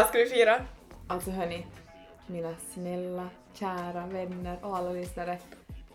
[0.00, 0.60] Idag ska vi fira.
[1.08, 1.66] Alltså hörni,
[2.26, 5.38] mina snälla, kära vänner och alla lyssnare.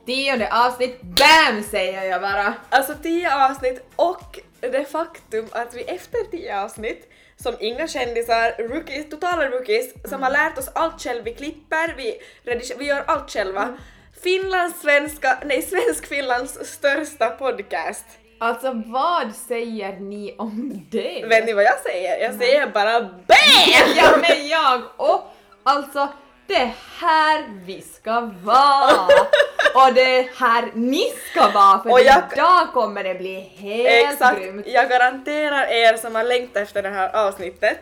[0.05, 2.53] Tionde avsnitt, BAM säger jag bara!
[2.69, 9.09] Alltså 10 avsnitt och det faktum att vi efter 10 avsnitt som inga kändisar, rookies,
[9.09, 13.31] totala rookies, som har lärt oss allt själv, vi klipper, vi, rediger, vi gör allt
[13.31, 13.77] själva.
[14.23, 18.05] Finlands svenska, nej svensk-Finlands största podcast.
[18.39, 21.25] Alltså vad säger ni om det?
[21.29, 22.17] Vet ni vad jag säger?
[22.19, 23.15] Jag säger bara BAM!
[23.97, 25.23] Ja men jag och
[25.63, 26.07] alltså
[26.47, 29.07] det är här vi ska vara!
[29.87, 34.13] Och det är här ni ska vara för Och jag- idag kommer det bli helt
[34.13, 34.67] Exakt, grymt.
[34.67, 37.79] jag garanterar er som har längtat efter det här avsnittet.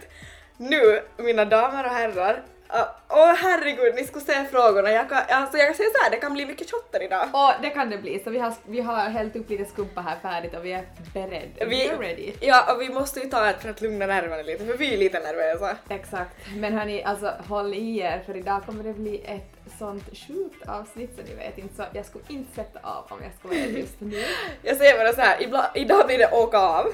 [0.58, 2.42] Nu, mina damer och herrar,
[3.10, 4.92] åh herregud, ni skulle se frågorna.
[4.92, 7.28] Jag kan, alltså jag kan säga så här, det kan bli mycket shotter idag.
[7.34, 10.18] Och det kan det bli, så vi har, vi har hällt upp lite skumpa här
[10.22, 11.66] färdigt och vi är beredda.
[11.66, 12.32] Vi, är ready.
[12.42, 14.98] ja, och vi måste ju ta ett för att lugna nerverna lite, för vi är
[14.98, 15.78] lite nervösa.
[15.90, 16.36] Exakt.
[16.56, 21.16] Men hörni, alltså håll i er för idag kommer det bli ett sånt sjukt avsnitt
[21.16, 24.00] så ni vet inte så jag skulle inte sätta av om jag ska vara just
[24.02, 24.24] nu.
[24.62, 26.86] Jag säger bara så här, ibla, idag blir det åka av.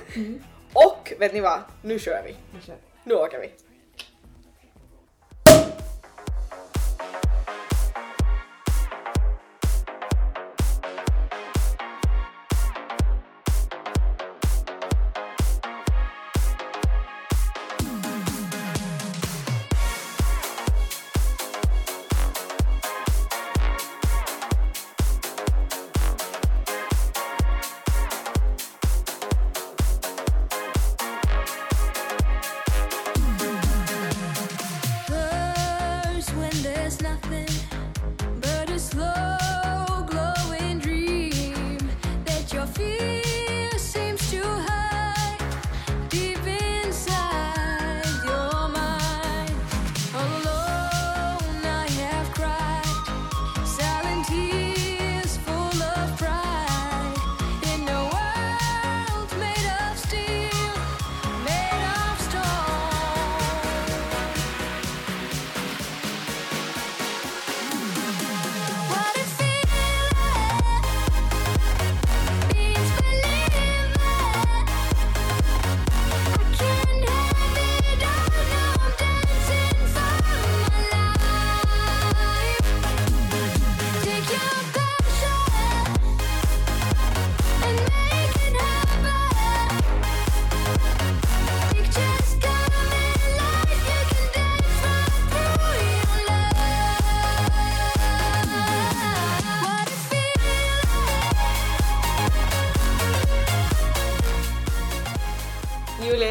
[0.73, 1.59] Och vet ni vad?
[1.81, 2.35] Nu kör vi.
[2.53, 3.09] Nu kör vi.
[3.09, 3.68] Nu åker vi.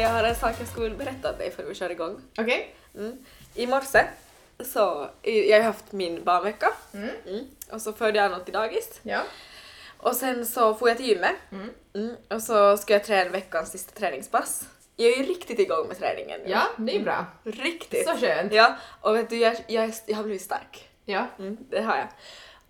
[0.09, 2.21] Jag har en sak jag skulle berätta åt dig för vi kör igång.
[2.37, 2.75] Okej?
[2.95, 3.25] Mm.
[3.55, 4.05] I morse
[4.59, 7.09] så, jag har haft min barnvecka Mm.
[7.27, 7.45] mm.
[7.71, 9.21] och så förde jag något till dagis Ja.
[9.97, 11.69] och sen så får jag till gymmet Mm.
[11.93, 12.15] mm.
[12.29, 14.63] och så ska jag träna veckans sista träningspass.
[14.95, 16.49] Jag är ju riktigt igång med träningen nu.
[16.49, 17.25] Ja, det är bra.
[17.43, 18.07] Riktigt.
[18.09, 18.53] Så skönt.
[18.53, 20.89] Ja, och vet du, jag, jag, jag har blivit stark.
[21.05, 21.25] Ja.
[21.39, 22.07] Mm, det har jag.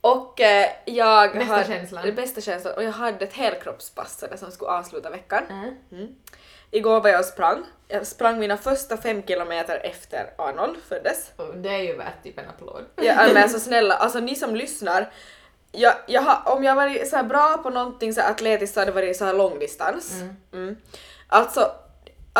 [0.02, 1.64] Och eh, jag Bästa har...
[1.64, 2.06] känslan.
[2.06, 2.74] Det bästa känslan.
[2.74, 5.44] Och jag hade ett helkroppspass som skulle avsluta veckan.
[5.50, 5.76] Mm.
[5.92, 6.16] Mm.
[6.72, 7.66] Igår var jag och sprang.
[7.88, 11.32] Jag sprang mina första fem kilometer efter Arnold föddes.
[11.56, 12.86] Det är ju värt typ en applåd.
[12.96, 15.12] Ja, men alltså snälla, alltså ni som lyssnar.
[15.72, 18.92] Jag, jag har, om jag varit så bra på någonting så atletiskt så har det
[18.92, 20.14] varit så här långdistans.
[20.54, 20.78] Mm.
[21.28, 21.72] Alltså,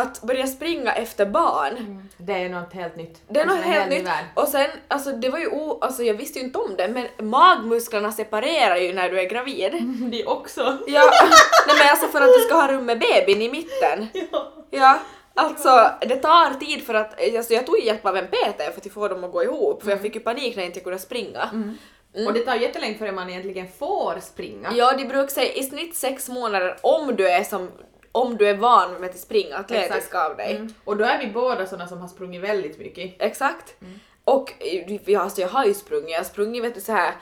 [0.02, 2.08] att börja springa efter barn.
[2.18, 3.22] Det är något helt nytt.
[3.28, 4.08] Det är något Alltså, helt ny nytt.
[4.08, 4.26] värld.
[4.36, 7.30] Och sen, alltså det var ju o, alltså jag visste ju inte om det, men
[7.30, 9.72] magmusklerna separerar ju när du är gravid.
[10.12, 10.62] Det också.
[10.88, 11.12] Ja,
[11.68, 14.08] nej men alltså för att du ska ha rum med bebisen i mitten.
[14.70, 15.00] Ja,
[15.36, 18.94] alltså det tar tid för att, alltså jag tog hjälp av en PT för att
[18.94, 21.50] få dem att gå ihop, för jag fick ju panik när jag inte kunde springa.
[22.28, 24.70] Och det tar jättelänge förrän man egentligen får springa.
[24.76, 27.72] Ja, de brukar säga i snitt sex månader om du är som
[28.12, 30.16] om du är van med att springa atletisk Exakt.
[30.32, 30.56] av dig.
[30.56, 30.74] Mm.
[30.84, 33.16] Och då är vi båda såna som har sprungit väldigt mycket.
[33.20, 33.76] Exakt.
[34.24, 37.14] Och eh, vi- alltså, jag har ju sprungit, jag har sprungit vet du så här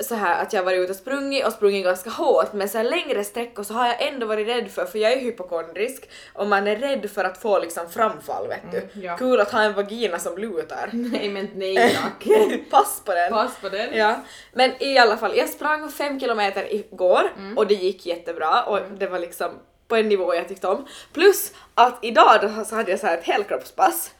[0.00, 2.84] så här att jag varit ute och sprungit och sprungit ganska hårt men så här
[2.84, 6.66] längre sträckor så har jag ändå varit rädd för, för jag är hypokondrisk och man
[6.66, 8.78] är rädd för att få liksom framfall vet du.
[8.78, 9.16] Mm, ja.
[9.16, 10.90] Kul att ha en vagina som lutar.
[10.92, 12.26] Nej men nej tack.
[12.70, 13.30] Pass på den.
[13.32, 13.96] Pass på den.
[13.96, 14.16] Ja,
[14.52, 17.58] men i alla fall, jag sprang fem kilometer igår Mm.
[17.58, 19.50] och det gick jättebra och det var liksom
[19.92, 20.86] på en nivå jag tyckte om.
[21.12, 24.10] Plus att idag då så hade jag så här ett helkroppspass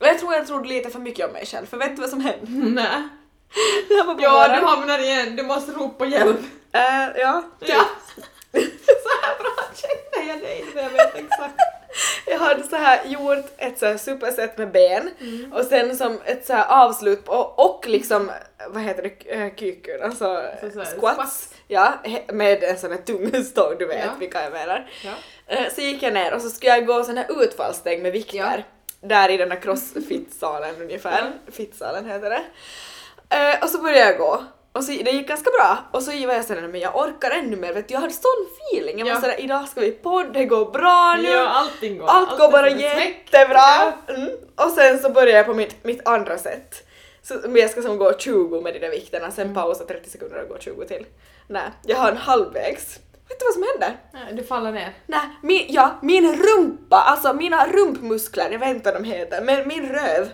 [0.00, 2.10] och jag tror jag trodde lite för mycket om mig själv för vet du vad
[2.10, 2.46] som hände?
[2.82, 3.08] Nej.
[3.88, 5.36] Det var Ja, du hamnar igen.
[5.36, 6.40] Du måste ropa hjälp.
[6.72, 7.68] Eh, ja, typ.
[7.68, 7.84] Ja.
[9.04, 11.60] Så här pratar känner jag dig inte, jag vet exakt.
[12.26, 15.52] Jag hade så här gjort ett så här superset med ben Mm.
[15.52, 18.30] och sen som ett så här avslut på, och liksom,
[18.68, 20.94] vad heter det, äh, kykur, alltså Så- så squats.
[21.16, 21.54] squats.
[21.68, 21.92] Ja,
[22.28, 24.10] med en sån här tung stång, du vet Ja.
[24.18, 24.90] vilka jag menar.
[25.04, 25.12] Ja.
[25.46, 28.64] Eh, Så gick jag ner och så skulle jag gå sån här utfallssteg med vikter.
[29.00, 31.32] Där i den här crossfit-salen ungefär.
[31.52, 32.42] Fit-salen heter det.
[33.36, 34.44] Eh, och så började jag gå.
[34.76, 35.78] Och så, det gick ganska bra.
[35.90, 37.72] Och så var jag såhär, men jag orkar ännu mer.
[37.72, 38.98] Vet du, jag hade sån feeling.
[38.98, 39.20] Jag var Ja.
[39.20, 41.28] sådär, idag ska vi podda, det går bra nu.
[41.28, 42.06] Ja, allting går.
[42.08, 43.92] Allt går är bara jättebra.
[44.08, 44.30] Mm.
[44.54, 46.38] Och sen så började jag på mitt, mitt andra.
[47.22, 50.42] Så men jag ska som gå 20 med de där vikterna, sen pausa 30 sekunder
[50.42, 51.06] och gå 20 till.
[51.46, 52.98] Nej, jag har en halvvägs.
[53.28, 53.96] Vet du vad som händer?
[54.36, 54.92] Du faller ner.
[55.06, 59.68] Nej, min, ja, min rumpa, alltså mina rumpmuskler, jag vet inte vad de heter, men
[59.68, 60.28] min röv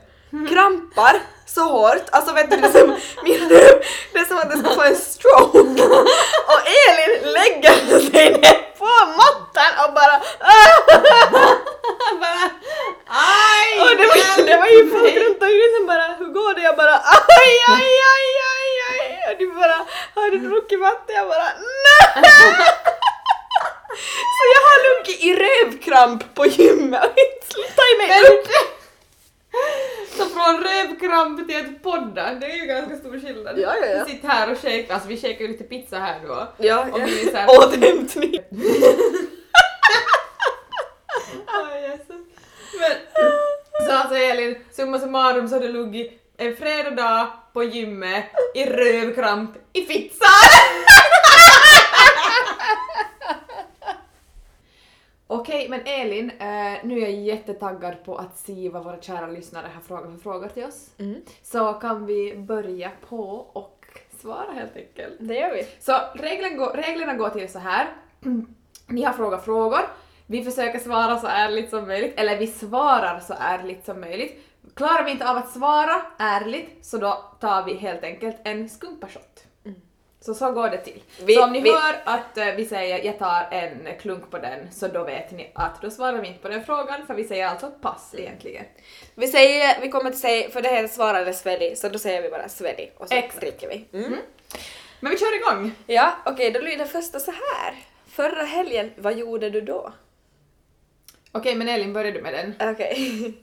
[0.48, 3.82] krampar så hårt, alltså vet du det är som, min röv,
[4.12, 5.58] det är som att jag ska få en stroke.
[6.52, 10.16] Och Elin lägger sig ner på mattan och bara
[12.22, 12.50] bara,
[13.06, 13.80] aj!
[13.80, 16.62] och det var, det var ju folk runt omkring som bara hur går det?
[16.62, 19.32] Jag bara aj, aj, aj, aj, aj.
[19.32, 19.78] Och de bara
[20.14, 21.14] har du druckit vatten?
[21.16, 21.48] Jag bara
[21.84, 22.66] nej!
[24.36, 28.48] Så jag har lunkit i rövkramp på gymmet och inte tagit mig upp.
[30.16, 33.58] Så från rövkramp till att podda, det är ju ganska stor skillnad.
[33.58, 34.04] Ja, ja, ja.
[34.06, 36.48] Vi sitter här och shakar, alltså vi shakar ju lite pizza här då.
[36.58, 37.04] Ja, Och ja.
[37.06, 38.40] vi är så här- återhämtning.
[42.80, 42.92] Men,
[43.86, 48.24] så alltså Elin, summa summarum så har du luggit en fredag dag på gymmet
[48.54, 50.28] i rövkramp i fittsan!
[55.34, 59.66] Okej, men Elin, eh, nu är jag jättetaggad på att se vad våra kära lyssnare
[59.74, 60.90] har frågat för frågor till oss.
[60.98, 61.22] Mm.
[61.42, 63.86] Så kan vi börja på och
[64.20, 65.14] svara helt enkelt.
[65.18, 65.66] Det gör vi.
[65.80, 67.88] Så reglerna går, reglerna går till så här.
[68.86, 69.80] Ni har frågat frågor.
[70.26, 74.44] Vi försöker svara så ärligt som möjligt, eller vi svarar så ärligt som möjligt.
[74.74, 79.31] Klarar vi inte av att svara ärligt så då tar vi helt enkelt en skumpashot.
[80.24, 81.02] Så så går det till.
[81.24, 84.38] Vi- så om ni vi- hör att eh, vi säger jag tar en klunk på
[84.38, 87.24] den så då vet ni att då svarar vi inte på den frågan för vi
[87.24, 88.64] säger alltså pass egentligen.
[89.14, 92.30] Vi säger, vi kommer att säga, för det här svarade Svedi, så då säger vi
[92.30, 93.40] bara Svedi och så Exakt.
[93.40, 93.98] dricker vi.
[93.98, 94.16] Mm.
[95.00, 95.72] Men vi kör igång!
[95.86, 97.74] Ja, okej, då lyder första så här.
[98.06, 99.92] Förra helgen, vad gjorde du då?
[101.32, 102.70] Okej men Elin, börjar du med den?
[102.70, 103.34] Okej.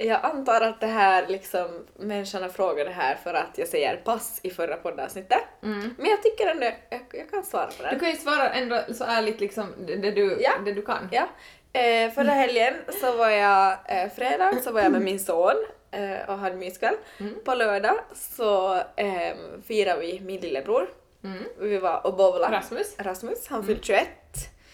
[0.00, 4.40] Jag antar att det här liksom, människorna frågar det här för att jag säger pass
[4.42, 5.38] i förra poddavsnittet.
[5.62, 5.94] Mm.
[5.98, 8.00] Men jag tycker ändå, jag, jag kan svara på Du den.
[8.00, 10.50] kan ju svara ändå så ärligt liksom det, det, du, Ja.
[10.64, 11.08] det du kan.
[11.12, 11.28] Ja.
[11.80, 16.28] Eh, förra helgen så var jag, eh, fredag så var jag med min son eh,
[16.30, 16.94] och hade myskväll.
[17.20, 17.34] Mm.
[17.44, 19.34] På lördag så eh,
[19.66, 20.88] firade vi min lillebror.
[21.24, 21.42] Mm.
[21.60, 22.56] Vi var och bowlade.
[22.56, 22.94] Rasmus?
[22.98, 24.08] Rasmus, han fyllde 21.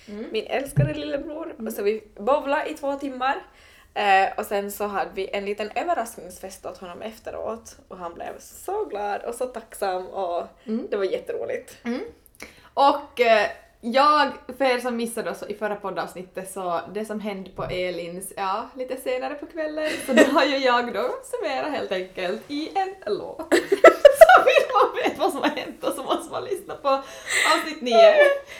[0.08, 0.26] Mm.
[0.32, 1.54] Min älskade lillebror.
[1.66, 3.42] Och så vi bowlade i två timmar.
[3.94, 7.76] Eh, och sen så hade vi en liten överraskningsfest åt honom efteråt.
[7.88, 10.86] Och han blev så glad och så tacksam och Mm.
[10.90, 11.76] det var jätteroligt.
[12.74, 13.46] Och eh,
[13.80, 18.32] jag, för er som missade oss i förra poddavsnittet så det som hände på Elins,
[18.36, 22.78] ja, lite senare på kvällen, så det har ju jag då summerat helt enkelt i
[22.78, 23.54] en låt.
[24.74, 26.88] Man veta vad som har hänt och så måste man lyssna på
[27.54, 27.94] avsnitt 9.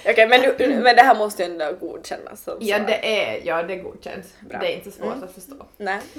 [0.07, 3.63] Okej, men, du, men det här måste ju ändå godkännas som Ja, det är, ja,
[3.63, 4.27] det godkänns.
[4.41, 4.59] Bra.
[4.59, 5.25] Det är inte svårt Mm.
[5.25, 5.67] att förstå.
[5.77, 6.01] Nej.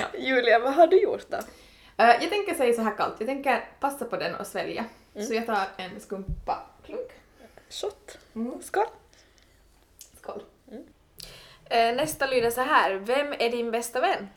[0.00, 0.18] Ja.
[0.18, 1.36] Julia, vad har du gjort då?
[1.96, 4.84] Eh, jag tänker säga så här kallt, jag tänker passa på den och svälja.
[5.14, 5.26] Mm.
[5.26, 7.10] Så jag tar en skumpa klunk.
[7.70, 8.18] Shot.
[8.34, 8.62] Mm.
[8.62, 8.86] Skål.
[10.22, 10.42] Skål.
[11.70, 12.94] Eh, nästa lyder så här.
[12.94, 14.28] Vem är din bästa vän?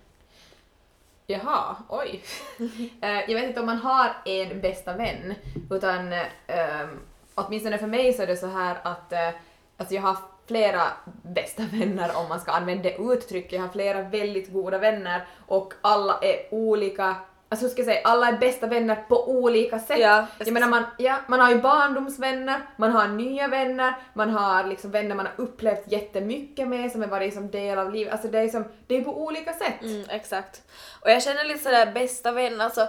[1.31, 2.23] Jaha, oj.
[3.01, 5.35] Eh, jag vet inte om man har en bästa vän,
[5.71, 6.89] utan uh,
[7.35, 9.39] åtminstone för mig så är det så här att uh,
[9.77, 10.83] alltså jag har flera
[11.23, 13.51] bästa vänner om man ska använda det uttrycket.
[13.51, 17.15] Jag har flera väldigt goda vänner och alla är olika
[17.51, 19.99] Alltså hur ska jag säga, alla är bästa vänner på olika sätt.
[19.99, 24.63] Ja, jag menar man, ja, man har ju barndomsvänner, man har nya vänner, man har
[24.63, 28.13] liksom vänner man har upplevt jättemycket med som har varit som del av livet.
[28.13, 29.81] Alltså det är, som, det är på olika sätt.
[29.81, 30.61] Mm, exakt.
[31.01, 32.87] Och jag känner lite sådär bästa vän, alltså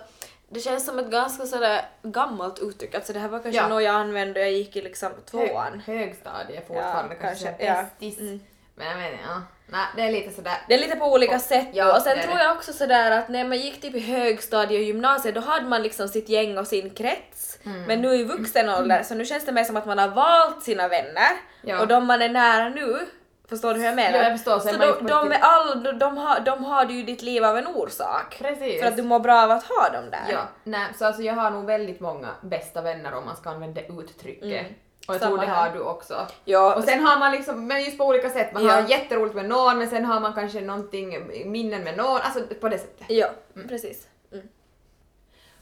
[0.48, 2.94] det känns som ett ganska sådär gammalt uttryck.
[2.94, 3.68] Alltså det här var kanske Ja.
[3.68, 5.80] något jag använde jag gick i liksom tvåan.
[5.86, 7.74] Hög, högstadie fortfarande Ja, kanske, kanske, ja.
[7.82, 8.18] bästis.
[8.20, 8.40] Mm.
[8.74, 9.42] Men, men ja,
[9.72, 10.56] nej det är lite sådär.
[10.68, 11.96] Det är lite på olika sätt Ja.
[11.96, 15.34] Och sen tror jag också sådär att när man gick typ i högstadiet och gymnasiet
[15.34, 17.58] då hade man liksom sitt gäng och sin krets.
[17.64, 17.82] Mm.
[17.82, 20.62] Men nu i vuxen ålder så nu känns det mer som att man har valt
[20.62, 21.30] sina vänner
[21.62, 21.80] Ja.
[21.80, 23.06] och de man är nära nu
[23.52, 24.18] Förstår du hur jag menar?
[24.18, 24.58] Ja, jag förstår.
[24.58, 27.58] Så Så de, de, är all, de, de, har, de har ju ditt liv av
[27.58, 28.36] en orsak.
[28.38, 28.80] Precis.
[28.80, 30.32] För att du mår bra av att ha dem där.
[30.32, 33.80] Ja, nej, så alltså jag har nog väldigt många bästa vänner om man ska använda
[33.80, 34.60] uttrycket.
[34.60, 34.74] Mm.
[35.08, 35.68] Och jag Samma tror det här.
[35.68, 36.26] har du också.
[36.44, 38.72] Ja, Och sen har man liksom, men just på olika sätt, man Ja.
[38.72, 41.18] har jätteroligt med någon men sen har man kanske någonting,
[41.50, 43.06] minnen med någon, alltså på det sättet.
[43.08, 43.26] ja
[43.68, 44.06] precis.
[44.32, 44.44] Mm.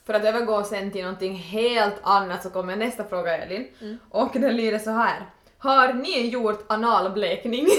[0.07, 3.99] För att övergå sen till någonting helt annat så kommer nästa fråga Elin.
[4.11, 5.27] Och den lyder så här.
[5.59, 7.65] Har ni gjort analblekning?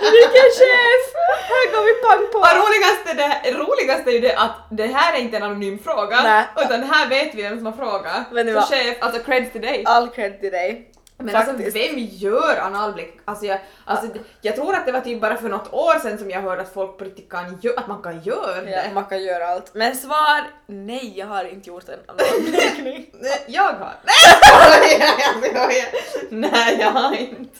[0.00, 1.11] Vilken chef!
[1.52, 2.38] Här går vi pang på!
[2.38, 6.22] Vad roligaste, det, roligaste är ju det att det här är inte en anonym fråga,
[6.22, 6.44] Nej.
[6.56, 8.22] utan här vet vi vem som har frågat.
[8.32, 9.82] Men det så chef, alltså creds till dig.
[9.86, 10.88] All cred till dig.
[11.24, 11.76] Men alltså Faktiskt.
[11.76, 13.18] vem gör analblek?
[13.24, 16.18] Alltså jag, alltså det- jag tror att det var typ bara för något år sedan
[16.18, 18.90] som jag hörde att folk på riktigt kan göra, att man kan göra Ja, det.
[18.94, 19.74] man kan göra allt.
[19.74, 23.10] Men svar nej, jag har inte gjort en analblekning.
[23.20, 23.92] Nej, Jag har.
[24.04, 25.88] Nej jag skojar, jag skojar.
[26.30, 27.58] Nej jag har inte.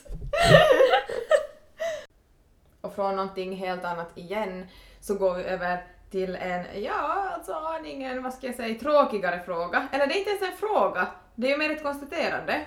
[2.83, 4.67] Och från någonting helt annat igen
[5.01, 9.89] så går vi över till en, ja alltså aningen, vad ska jag säga, tråkigare fråga.
[9.93, 12.61] Eller det är inte ens en fråga, det är ju mer ett konstaterande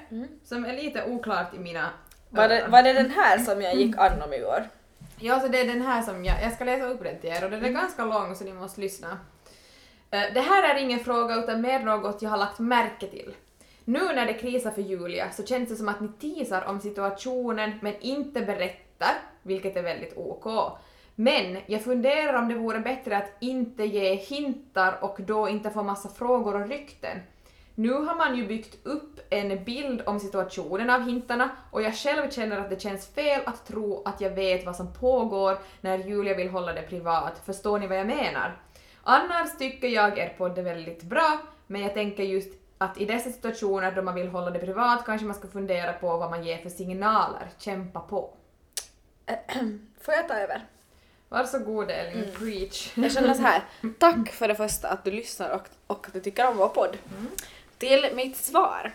[0.43, 1.89] som är lite oklart i mina
[2.29, 4.69] Var det, var det den här som jag gick an om igår?
[5.19, 7.43] Ja, så det är den här som jag, jag ska läsa upp den till er
[7.45, 9.17] och den är ganska lång så ni måste lyssna.
[10.12, 13.36] Eh, Det här är ingen fråga utan mer något jag har lagt märke till.
[13.86, 17.72] Nu när det krisar för Julia så känns det som att ni teasar om situationen
[17.81, 19.13] men inte berättar,
[19.45, 20.77] vilket är väldigt OK.
[21.15, 25.83] Men jag funderar om det vore bättre att inte ge hintar och då inte få
[25.83, 27.17] massa frågor och rykten.
[27.75, 32.29] Nu har man ju byggt upp en bild om situationen av hintarna och jag själv
[32.29, 36.35] känner att det känns fel att tro att jag vet vad som pågår när Julia
[36.35, 37.41] vill hålla det privat.
[37.45, 38.57] Förstår ni vad jag menar?
[39.03, 43.29] Annars tycker jag er podd är väldigt bra, men jag tänker just att i dessa
[43.29, 46.57] situationer då man vill hålla det privat kanske man ska fundera på vad man ger
[46.57, 47.49] för signaler.
[47.57, 48.33] Kämpa på.
[50.01, 50.65] Får jag ta över?
[51.29, 52.91] Varsågod Elin, preach.
[52.98, 53.62] Jag känner så här.
[54.00, 56.98] tack för det första att du lyssnar och, och att du tycker om vår podd.
[57.77, 58.91] Till mitt svar.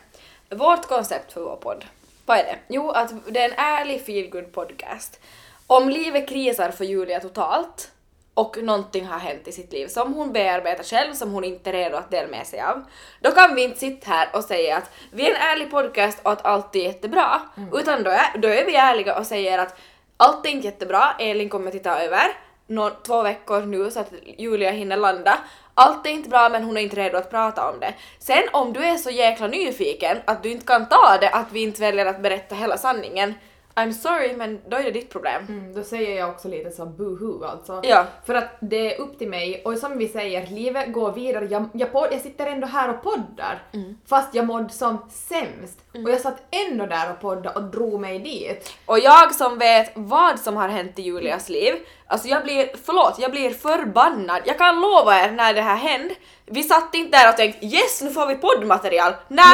[0.48, 1.84] Vårt koncept för vår podd,
[2.26, 2.58] vad är det?
[2.68, 5.20] Jo, att det är en ärlig feelgood podcast.
[5.66, 7.90] Om livet krisar för Julia totalt
[8.34, 11.72] och någonting har hänt i sitt liv som hon bearbetar själv, som hon inte är
[11.72, 12.84] redo att dela med sig av,
[13.20, 16.32] då kan vi inte sitta här och säga att vi är en ärlig podcast och
[16.32, 17.40] att allt är jättebra,
[17.72, 19.78] utan då är, då är vi ärliga och säger att
[20.20, 22.26] allt är inte jättebra, Elin kommer titta över,
[22.66, 25.38] nå, två veckor nu så att Julia hinner landa.
[25.74, 27.94] Allt är inte bra men hon är inte redo att prata om det.
[28.18, 31.62] Sen om du är så jäkla nyfiken att du inte kan ta det, att vi
[31.62, 33.34] inte väljer att berätta hela sanningen,
[33.74, 35.46] I'm sorry men då är det ditt problem.
[35.48, 37.80] Mm, då säger jag också lite så boohoo alltså.
[37.84, 38.06] Ja.
[38.26, 41.46] För att det är upp till mig och som vi säger, livet går vidare.
[41.50, 43.62] Jag, jag, pod, jag sitter ändå här och poddar
[44.06, 45.80] fast jag mådde som sämst.
[45.92, 48.72] Och jag satt ändå där och poddade och drog mig dit.
[48.86, 51.74] Och jag som vet vad som har hänt i Julias liv,
[52.10, 54.42] alltså jag blir, förlåt, jag blir förbannad.
[54.44, 56.14] Jag kan lova er när det här hände,
[56.52, 59.12] vi satt inte där och tänkte yes nu får vi poddmaterial.
[59.28, 59.44] Nej,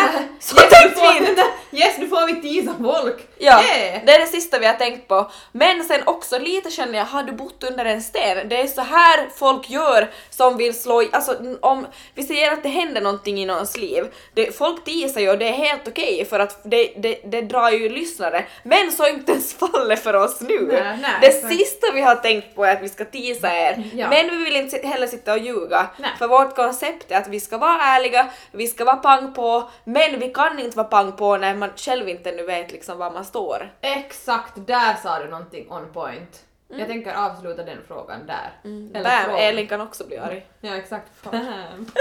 [0.41, 1.43] så yes, tänkte vi inte.
[1.73, 3.29] yes, nu får vi teasa folk!
[3.39, 4.05] Ja, Yeah.
[4.07, 5.31] det är det sista vi har tänkt på.
[5.53, 8.49] Men sen också lite känner jag, har du bott under en sten?
[8.49, 12.63] Det är så här folk gör som vill slå i, alltså om vi säger att
[12.63, 16.25] det händer någonting i någons liv, det, folk teasar ju och det är helt okej
[16.31, 20.15] för att det, det, det drar ju lyssnare, men så är inte ens fallet för
[20.15, 20.69] oss nu.
[20.73, 24.09] Nej, nej, det sista vi har tänkt på är att vi ska teasa er, Ja.
[24.11, 25.91] men vi vill inte heller sitta och ljuga.
[25.99, 26.11] Nej.
[26.19, 30.21] För vårt koncept är att vi ska vara ärliga, vi ska vara pang på, men
[30.21, 33.25] vi kan inte vara pang på när man själv inte nu vet liksom var man
[33.25, 33.73] står.
[33.81, 36.43] Exakt, där sa du någonting on point.
[36.69, 38.51] Jag tänker avsluta den frågan där.
[38.65, 39.41] Eller Bam, frågan.
[39.41, 40.47] Elin kan också bli arg.
[40.61, 41.23] Ja exakt.
[41.23, 41.91] Bam.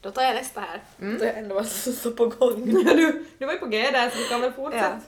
[0.00, 0.82] Då tar jag nästa här.
[1.00, 1.22] Mm.
[1.22, 2.64] Är jag ändå var så, så på gång.
[2.86, 4.84] Ja, du, du var ju på G där så du kan väl fortsätta.
[4.88, 4.98] Ja.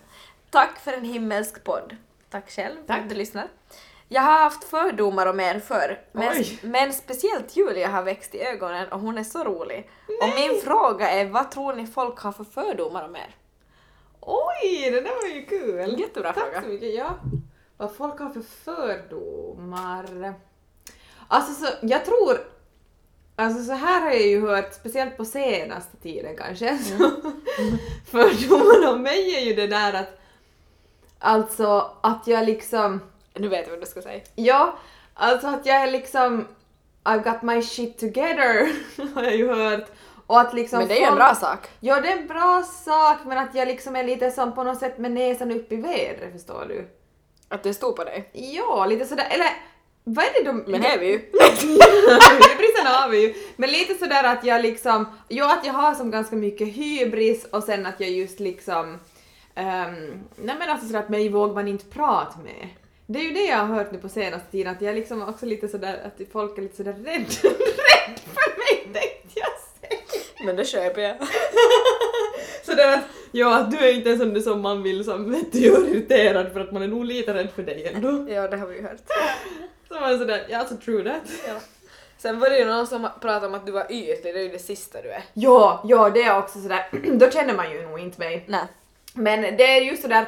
[0.50, 1.96] Tack för en himmelsk podd.
[2.30, 2.98] Tack själv för Tack.
[3.00, 3.48] att du lyssnar.
[4.12, 6.58] Jag har haft fördomar om er förr, men, Oj.
[6.62, 9.90] men speciellt Julia har växt i ögonen och hon är så rolig.
[10.22, 13.36] Och min fråga är, vad tror ni folk har för fördomar om er?
[14.20, 16.00] Oj, det där var ju kul!
[16.00, 16.62] Jättebra Tack fråga.
[16.62, 16.94] så mycket.
[16.94, 17.10] Ja.
[17.76, 20.34] Vad folk har för fördomar.
[21.28, 22.38] Alltså så, jag tror...
[23.36, 26.94] Alltså så här har jag ju hört, speciellt på senaste tiden kanske, så
[28.10, 30.20] fördomar om mig är ju det där att
[31.22, 33.00] Alltså att jag liksom...
[33.34, 34.20] Nu vet jag vad du ska säga.
[34.34, 34.78] Ja,
[35.14, 36.46] alltså att jag är liksom...
[37.04, 38.72] I've got my shit together,
[39.14, 39.86] har jag ju hört.
[40.26, 41.68] Och att liksom Men det är ju en bra sak.
[41.80, 44.78] Ja, det är en bra sak, men att jag liksom är lite som på något
[44.78, 46.88] sätt med näsan upp i vädret, förstår du?
[47.48, 48.30] Att det stod på dig.
[48.32, 49.50] Ja, lite sådär, eller
[50.04, 50.64] vad är det de...
[50.66, 51.18] Men det är vi ju.
[51.18, 53.34] Hybrisen har vi ju.
[53.56, 57.62] Men lite sådär att jag liksom, ja att jag har som ganska mycket hybris och
[57.62, 58.98] sen att jag just liksom, um,
[60.36, 62.68] nej men alltså sådär att mig vågar man inte prata med.
[63.12, 65.46] Det är ju det jag har hört nu på senaste tiden, att jag liksom också
[65.46, 67.04] lite sådär, att folk är lite sådär rädd,
[67.42, 69.48] rädd för mig tänkte jag
[69.80, 70.24] säga.
[70.44, 71.16] Men det köper jag.
[72.64, 75.58] Sådär att, ja att du är inte sån där som man vill som vet du,
[75.58, 78.26] irriterad för att man är nog lite rädd för dig ändå.
[78.32, 79.00] Ja, det har vi ju hört.
[79.88, 81.30] Så man är sådär, ja alltså true that.
[81.46, 81.54] Ja.
[82.18, 84.48] Sen var det ju någon som pratade om att du var ytlig, det är ju
[84.48, 85.22] det sista du är.
[85.34, 86.86] Ja, ja det är också sådär,
[87.18, 88.44] då känner man ju nog inte mig.
[88.48, 88.64] Nej.
[89.14, 90.26] Men det är just sådär,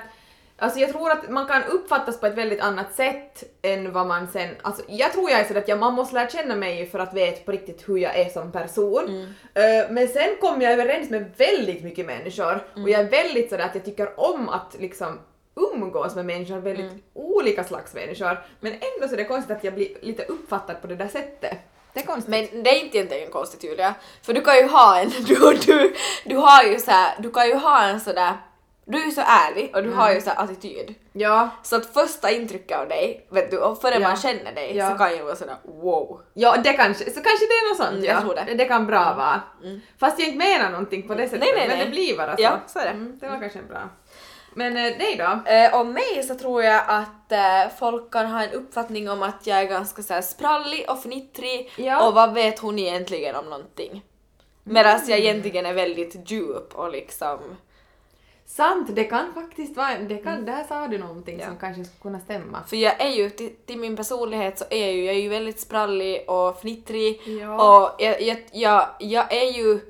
[0.62, 4.28] alltså jag tror att man kan uppfattas på ett väldigt annat sätt än vad man
[4.28, 6.98] sen, alltså jag tror jag är sådär att ja, man måste lära känna mig för
[6.98, 9.08] att veta på riktigt hur jag är som person.
[9.54, 13.64] Eh, men sen kommer jag överens med väldigt mycket människor och jag är väldigt sådär
[13.64, 15.18] att jag tycker om att liksom
[15.54, 18.38] umgås med människor, väldigt olika slags människor.
[18.60, 21.58] Men ändå så är det konstigt att jag blir lite uppfattad på det där sättet.
[21.92, 22.30] Det är konstigt.
[22.30, 25.94] Men det är inte egentligen konstigt Julia, för du kan ju ha en, du, du,
[26.24, 28.32] du har ju så här, du kan ju ha en sådär,
[28.84, 30.94] du är ju så ärlig och du har ju så här attityd.
[31.12, 34.00] ja, Så att första intrycket av dig, vet du, och före Ja.
[34.00, 34.90] man känner dig Ja.
[34.90, 36.20] så kan ju vara sådär wow.
[36.34, 38.12] Ja, det kanske, så kanske det är något sånt Mm, ja.
[38.12, 38.54] jag tror det.
[38.54, 38.64] det.
[38.64, 39.40] kan bra vara.
[40.00, 41.86] Fast jag inte menar någonting på det sättet, Nej, nej, men nej.
[41.86, 42.42] det blir bara så.
[42.42, 42.88] Ja, så det.
[42.88, 43.88] Mm, det var kanske bra.
[44.54, 45.50] Men eh, dig då?
[45.50, 49.46] Eh, om mig så tror jag att eh, folk kan ha en uppfattning om att
[49.46, 52.06] jag är ganska så här sprallig och fnittrig Ja.
[52.08, 54.02] och vad vet hon egentligen om någonting.
[54.64, 55.18] Medan jag Mm.
[55.22, 57.38] egentligen är väldigt djup och liksom
[58.56, 61.44] Sant, det kan faktiskt vara, det kan, där sa du någonting Mm.
[61.44, 61.50] Ja.
[61.50, 62.58] som kanske skulle kunna stämma.
[62.66, 65.28] För jag är ju, till, till min personlighet så är jag ju, jag är ju
[65.28, 67.80] väldigt sprallig och fnittrig Ja.
[67.82, 69.80] och jag, jag, jag, jag är ju,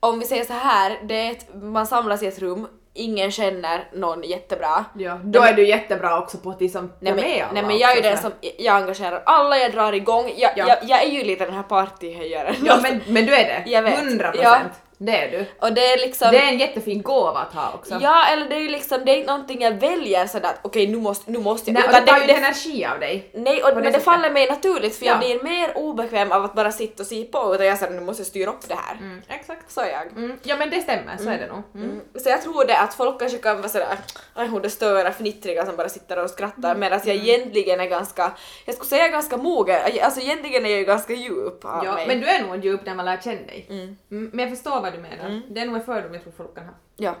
[0.00, 4.22] om vi säger så här, det ett, man samlas i ett rum, ingen känner någon
[4.22, 4.84] jättebra.
[4.94, 7.78] Ja, då är du jättebra också på att liksom Nej men, med alla nej men
[7.78, 10.68] jag är ju den som, jag engagerar alla, jag drar igång, jag, Ja.
[10.68, 12.54] jag, jag är ju lite den här partyhöjaren.
[12.64, 13.70] Ja men, men du är det.
[13.70, 13.98] Jag vet.
[13.98, 14.58] 100 Ja.
[14.98, 15.46] Det är du.
[15.60, 16.28] Och det är liksom...
[16.30, 17.98] Det är en jättefin gåva att ha också.
[18.00, 20.86] Ja, eller det är ju liksom, det är inte någonting jag väljer sådär att okej
[20.86, 21.74] nu måste, nu måste jag.
[21.74, 23.30] Nej, och det tar ju det, inte energi av dig.
[23.34, 24.04] nej, och, det men det sättet.
[24.04, 25.18] faller mig naturligt för jag Ja.
[25.18, 28.20] blir mer obekväm av att bara sitta och se på utan jag säger nu måste
[28.20, 28.96] jag styra upp det här.
[28.96, 29.70] Mm, exakt.
[29.72, 30.06] Så är jag.
[30.06, 31.62] Mm, ja men det stämmer, så är det nog.
[31.74, 31.90] Mm.
[31.90, 32.00] Mm.
[32.22, 33.86] Så jag tror det att folk kanske kan vara sådär
[34.34, 36.80] aj hon det störa fnittriga som bara sitter och skrattar Mm.
[36.80, 38.32] medan jag egentligen är ganska,
[38.64, 42.06] jag skulle säga ganska mogen, alltså egentligen är jag ju ganska djup av Ja, mig.
[42.06, 43.66] men du är nog djup när man lär känna dig.
[43.70, 43.96] Mm.
[44.10, 45.26] Mm, men jag förstår vad du menar.
[45.26, 45.42] Mm.
[45.48, 46.74] Det är nog en fördom jag tror folk kan ha.
[46.96, 47.16] Ja.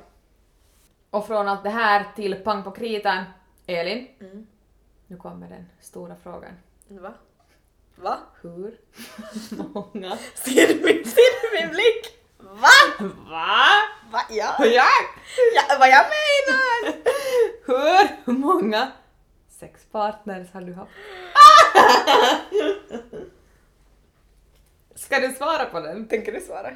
[1.10, 3.24] Och från allt det här till pang på kritan,
[3.66, 4.46] Elin, Mm.
[5.06, 6.52] nu kommer den stora frågan.
[6.88, 7.14] Va?
[7.96, 8.18] Va?
[8.42, 8.78] Hur
[9.72, 10.16] många...
[10.34, 12.18] Ser du min, ser du min blick?
[12.38, 12.68] Va?
[13.30, 13.58] Va?
[14.12, 14.20] Va?
[14.30, 14.64] Ja.
[14.64, 14.84] Ja!
[15.54, 16.94] ja vad jag menar!
[17.66, 18.92] Hur många
[19.48, 20.92] sexpartners har du haft?
[24.94, 26.08] Ska du svara på den?
[26.08, 26.70] Tänker du svara?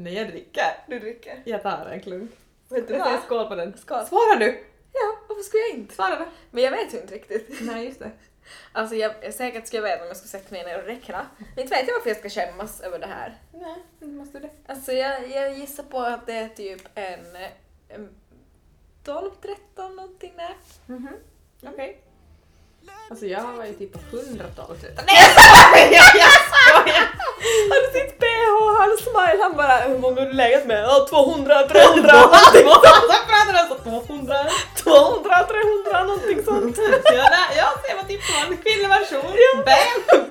[0.00, 0.84] Nej, jag dricker.
[0.86, 1.42] Du dricker.
[1.44, 2.30] Jag tar en klunk.
[2.68, 3.76] Vet du Jag säger skål på den.
[3.76, 4.06] Skål.
[4.06, 4.64] Svarar du?
[4.92, 5.94] Ja, varför skulle jag inte?
[5.94, 6.24] Svara då.
[6.50, 7.58] Men jag vet ju inte riktigt.
[7.60, 8.10] Nej, just det.
[8.72, 11.26] Alltså jag, säkert skulle jag veta om jag skulle sätta mig ner och räkna.
[11.38, 13.38] Men inte vet jag varför jag ska skämmas över det här.
[13.52, 14.72] Nej, inte måste du det.
[14.72, 17.36] Alltså jag, jag gissar på att det är typ en,
[17.88, 18.14] en
[19.04, 20.56] 12, 13 någonting där.
[20.86, 21.16] Mhm.
[21.62, 22.00] Okej.
[23.10, 27.10] Alltså jag var ju typ på 112 Nej jag skojar!
[27.70, 30.82] Han sitt PH, han smile, han bara hur många har du legat med?
[30.82, 32.68] Ja 200, 300 någonting
[33.10, 34.36] Så pratar han så 200.
[34.76, 36.78] 200, 300 någonting sånt.
[37.04, 39.32] Ja, jag ser vad typ på en kvinnlig version.
[39.66, 40.30] Bam!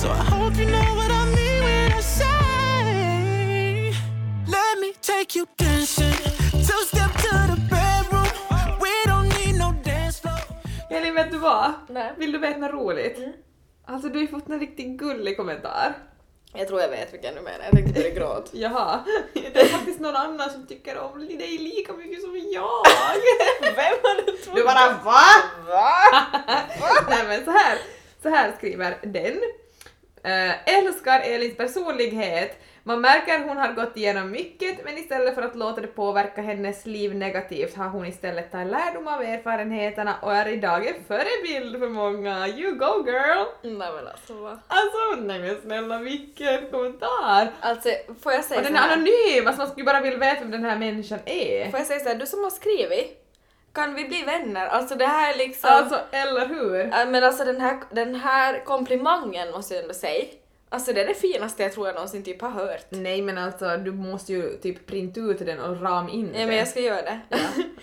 [0.00, 3.92] So I hope you know what I mean when I say,
[4.46, 6.16] Let me take you dancing.
[6.52, 8.30] Two step to the bedroom.
[8.80, 10.40] We don't need no dance floor.
[10.90, 11.72] Elin, vet du vad?
[11.88, 12.12] Nej.
[12.16, 13.18] Vill du veta något roligt?
[13.18, 13.32] Mm.
[13.86, 15.94] Alltså du har ju fått en riktigt gullig kommentar.
[16.54, 18.50] Jag tror jag vet vilken du menar, jag tänkte börja gråta.
[18.52, 22.86] Jaha, det är faktiskt någon annan som tycker om dig lika mycket som jag.
[23.76, 25.22] Vem hade trott Du bara va?
[25.68, 25.92] Va?
[27.10, 27.78] Nej men så här,
[28.22, 29.40] så här skriver den.
[30.22, 32.60] Eh, älskar Elins personlighet.
[32.82, 36.86] Man märker hon har gått igenom mycket men istället för att låta det påverka hennes
[36.86, 41.88] liv negativt har hon istället tagit lärdom av erfarenheterna och är idag en förebild för
[41.88, 42.48] många.
[42.48, 43.44] You go girl!
[43.62, 44.58] Nej men alltså vad?
[44.68, 47.52] Alltså nej men snälla vilken kommentar!
[47.60, 47.88] Alltså
[48.22, 50.64] får jag säga Och den är anonym, alltså man skulle bara vilja veta vem den
[50.64, 51.70] här människan är.
[51.70, 53.29] Får jag säga så här, du som har skrivit,
[53.72, 54.66] kan vi bli vänner?
[54.66, 55.70] Alltså det här är liksom...
[55.72, 57.06] Alltså eller hur?
[57.06, 60.24] Men alltså den här, den här komplimangen måste jag ändå säga.
[60.72, 62.86] Alltså det är det finaste jag tror jag någonsin typ har hört.
[62.90, 66.56] Nej men alltså du måste ju typ printa ut den och ram in Nej men
[66.56, 67.20] jag ska göra det.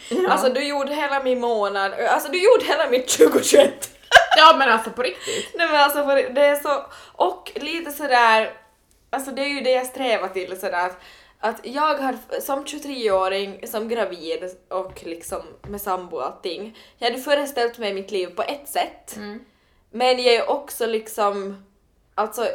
[0.09, 0.29] Ja.
[0.29, 3.89] Alltså du gjorde hela min månad, alltså du gjorde hela mitt 2021.
[4.37, 5.49] ja men alltså på riktigt.
[5.57, 8.51] Nej men alltså för det är så, och lite sådär,
[9.09, 10.97] alltså det är ju det jag strävar till sådär att,
[11.39, 17.21] att jag har som 23-åring, som gravid och liksom med sambo och allting, jag hade
[17.21, 19.15] föreställt mig mitt liv på ett sätt.
[19.15, 19.39] Mm.
[19.91, 21.65] Men jag är också liksom,
[22.15, 22.47] alltså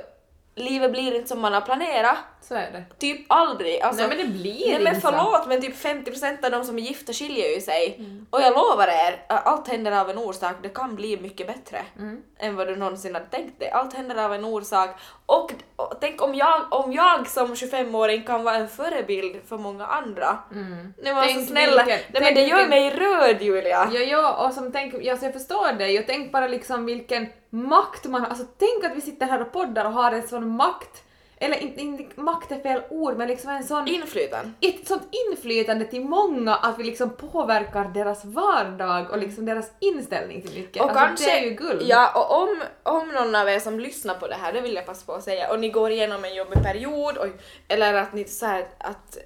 [0.54, 2.16] livet blir inte som man har planerat.
[2.42, 2.84] Så är det.
[2.98, 3.80] Typ aldrig.
[3.80, 5.12] Alltså, Nej men det blir Nej men inte så.
[5.12, 7.96] förlåt men typ 50% av de som är gifta skiljer ju sig.
[7.98, 8.26] Mm.
[8.30, 12.22] Och jag lovar er, allt händer av en orsak, det kan bli mycket bättre Mm.
[12.38, 13.70] än vad du någonsin hade tänkt dig.
[13.70, 14.90] Allt händer av en orsak.
[15.26, 19.86] Och, och tänk om jag, om jag som 25-åring kan vara en förebild för många
[19.86, 20.38] andra.
[20.52, 20.94] Mm.
[21.02, 23.88] Nej men Tänk alltså snälla, vilken- nej men det gör vilken- mig röd Julia.
[23.92, 27.26] Ja, ja, och som tänk, ja, så jag förstår dig och tänk bara liksom vilken
[27.50, 28.28] makt man har.
[28.28, 31.02] Alltså tänk att vi sitter här och poddar och har en sån makt,
[31.42, 34.52] eller inte, inte makt är fel ord, men liksom en sån Inflytande.
[34.60, 40.42] ett sånt inflytande till många att vi liksom påverkar deras vardag och liksom deras inställning
[40.42, 40.82] till mycket.
[40.82, 41.82] Och alltså, kanske, det är ju guld.
[41.84, 44.86] Ja, och om, om någon av er som lyssnar på det här, det vill jag
[44.86, 47.26] passa på att säga, och ni går igenom en jobbig period, och,
[47.68, 49.18] eller att ni så här, att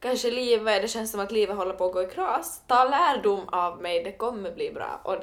[0.00, 3.48] kanske livet, det känns som att livet håller på att gå i kras, ta lärdom
[3.48, 5.00] av mig, det kommer bli bra.
[5.02, 5.16] Och,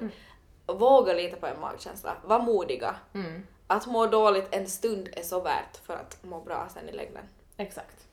[0.66, 2.96] och våga lita på en magkänsla, var modiga.
[3.14, 6.92] Mm, Att må dåligt en stund är så värt för att må bra sen i
[6.92, 7.24] längden.
[7.58, 8.08] exakt.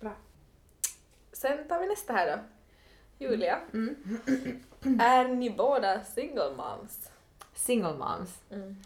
[0.00, 0.12] Bra.
[1.32, 2.42] Sen tar vi nästa här då.
[3.24, 3.58] Julia.
[3.72, 4.20] Mm.
[5.00, 7.10] Är ni båda single moms?
[7.54, 8.30] Single moms.
[8.50, 8.76] Mm.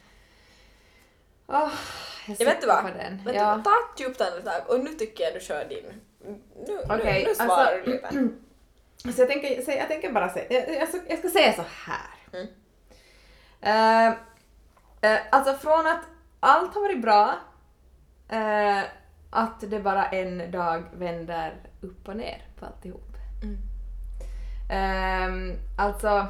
[1.47, 1.73] Oh,
[2.27, 2.83] jag Jag vet du vad?
[2.83, 3.25] på den.
[3.25, 3.55] Vet ja.
[3.57, 6.01] du, ta ett djupt andetag och nu tycker jag du kör din.
[6.67, 8.29] Nu, Okej, nu, nu alltså- svarar du lite.
[9.17, 11.65] Så jag tänker, så jag tänker bara säga, jag, jag, ska- jag ska säga så
[11.69, 12.11] här.
[12.33, 12.47] Mm.
[13.61, 14.07] Eh,
[15.11, 16.01] eh, alltså från att
[16.41, 17.35] allt har varit bra,
[18.29, 18.83] eh,
[19.31, 23.17] att det bara en dag vänder upp och ner på alltihop.
[23.43, 23.59] Mm.
[24.71, 26.27] Eh, alltså,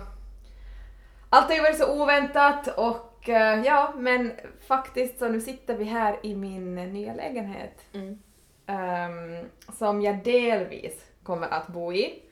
[1.30, 4.32] allt har ju varit så oväntat och eh, ja, men
[4.68, 8.18] faktiskt så nu sitter vi här i min nya lägenhet Mm.
[8.66, 12.22] ehm, som jag delvis kommer att bo i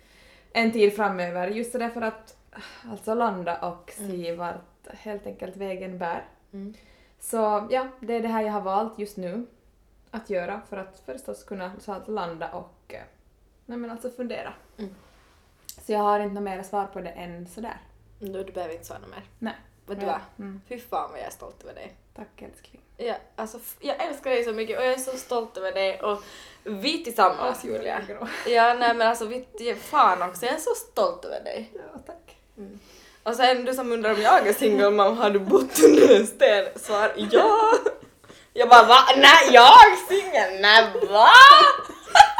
[0.52, 2.36] en tid framöver just därför att
[2.90, 6.24] alltså landa och se vart helt enkelt vägen bär.
[6.52, 6.74] Mm.
[7.20, 9.46] Så ja, det är det här jag har valt just nu
[10.10, 13.02] att göra för att förstås kunna så att landa och eh,
[13.66, 14.52] nej men alltså fundera.
[14.78, 14.94] Mm.
[15.86, 17.80] Så jag har inte något mer svar på det än sådär.
[18.18, 19.24] Du, du behöver inte svara mer.
[19.38, 19.56] Nej.
[19.86, 20.20] Vet du vad?
[20.38, 20.60] Mm.
[20.68, 21.94] Fy fan vad jag är stolt över dig.
[22.14, 22.82] Tack älskling.
[22.96, 26.22] Ja, alltså, jag älskar dig så mycket och jag är så stolt över dig och
[26.64, 28.02] vi tillsammans Julia.
[28.46, 31.70] Ja nej men alltså vi, fan också, jag är så stolt över dig.
[31.74, 32.36] Ja, tack.
[33.28, 36.26] Och sen du som undrar om jag är single mom, har du bott under en
[36.26, 36.64] sten?
[36.76, 37.58] Svar ja.
[38.52, 38.96] Jag bara va?
[39.16, 40.60] Nej jag singel?
[40.60, 41.28] Nej va?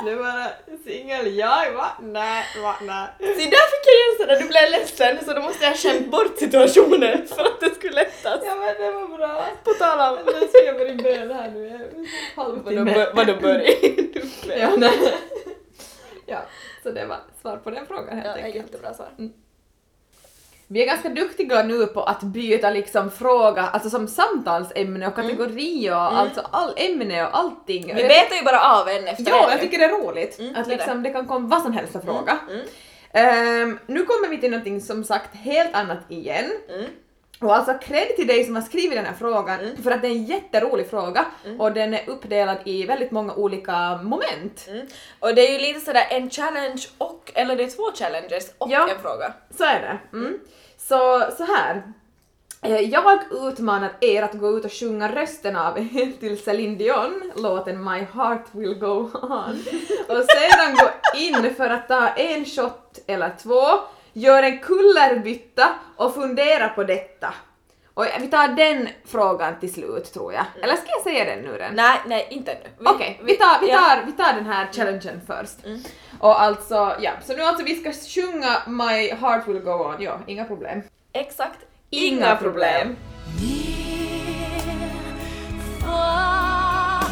[0.05, 0.47] Det var
[0.85, 1.89] singel jag va?
[2.03, 2.75] Nej, va?
[2.83, 3.07] Nej.
[3.19, 6.39] Se där fick jag igen sådär, du blev ledsen så då måste jag skämt bort
[6.39, 8.41] situationen för att det skulle lättas.
[8.45, 9.45] Ja men det var bra.
[9.65, 10.19] På tal om...
[10.27, 11.69] Nu ska jag börja böla här nu.
[11.69, 13.07] Jag Halvtimme.
[13.15, 13.73] vadå börja?
[14.13, 14.23] Du
[14.59, 15.15] Ja, nej.
[16.27, 16.39] ja,
[16.83, 18.55] så det var svar på den frågan helt Ja, enkelt.
[18.65, 19.09] jättebra svar.
[20.71, 25.91] Vi är ganska duktiga nu på att byta liksom fråga, alltså som samtalsämne och kategori
[25.91, 27.87] och alltså all ämne och allting.
[27.87, 30.67] Vi betar ju bara av en efter Ja, jag tycker det är roligt Mm, att
[30.69, 32.39] liksom det kan komma vad som helst för fråga.
[32.51, 32.67] Mm.
[33.13, 36.51] Ehm, nu kommer vi till någonting som sagt helt annat igen.
[37.41, 37.51] Mm.
[37.51, 39.83] Och alltså cred till dig som har skrivit den här frågan Mm.
[39.83, 41.25] för att det är en jätterolig fråga
[41.59, 44.65] och den är uppdelad i väldigt många olika moment.
[44.69, 44.87] Mm.
[45.21, 48.71] Och det är ju lite sådär en challenge och, eller det är två challenges och
[48.71, 48.89] Ja.
[48.89, 49.33] en fråga.
[49.59, 50.17] Så är det.
[50.17, 50.39] Mm.
[50.79, 51.83] Så, så här.
[52.63, 55.89] Eh, Jag utmanar er att gå ut och sjunga rösten av
[56.21, 59.65] till Celine Dion, låten My Heart Will Go On.
[60.09, 63.63] Och sedan gå in för att ta en shot eller två,
[64.13, 67.35] gör en kullerbytta och fundera på detta.
[67.95, 70.45] Och vi tar den frågan till slut tror jag.
[70.63, 71.75] Eller ska jag säga den nu den?
[71.75, 72.57] Nej, nej, inte.
[72.79, 73.79] Vi- Okej, vi, tar, vi, ja.
[73.79, 75.65] tar, vi tar den här challengen först.
[75.65, 75.81] Mm.
[76.21, 80.21] Och alltså, ja, så nu alltså vi ska sjunga My Heart Will Go On, ja,
[80.27, 80.83] inga problem.
[81.13, 81.59] Exakt.
[81.91, 82.97] Inga problem.
[83.41, 84.89] Near,
[85.81, 87.05] far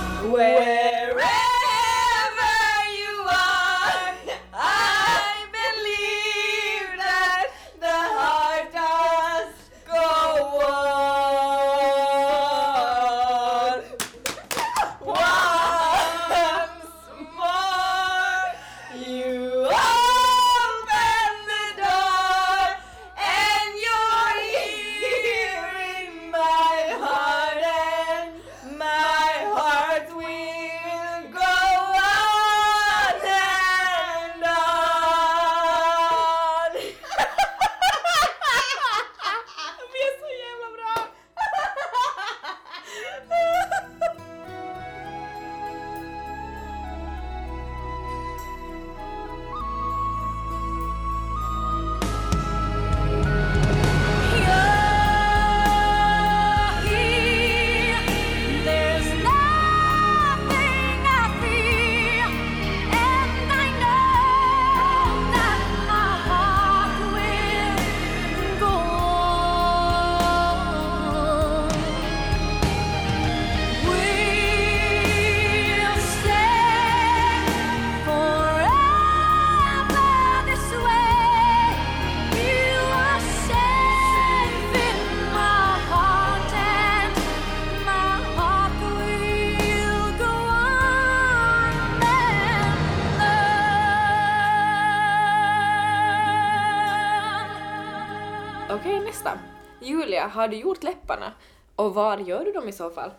[99.87, 101.33] Julia, har du gjort läpparna?
[101.77, 103.11] Och var gör du dem i så fall?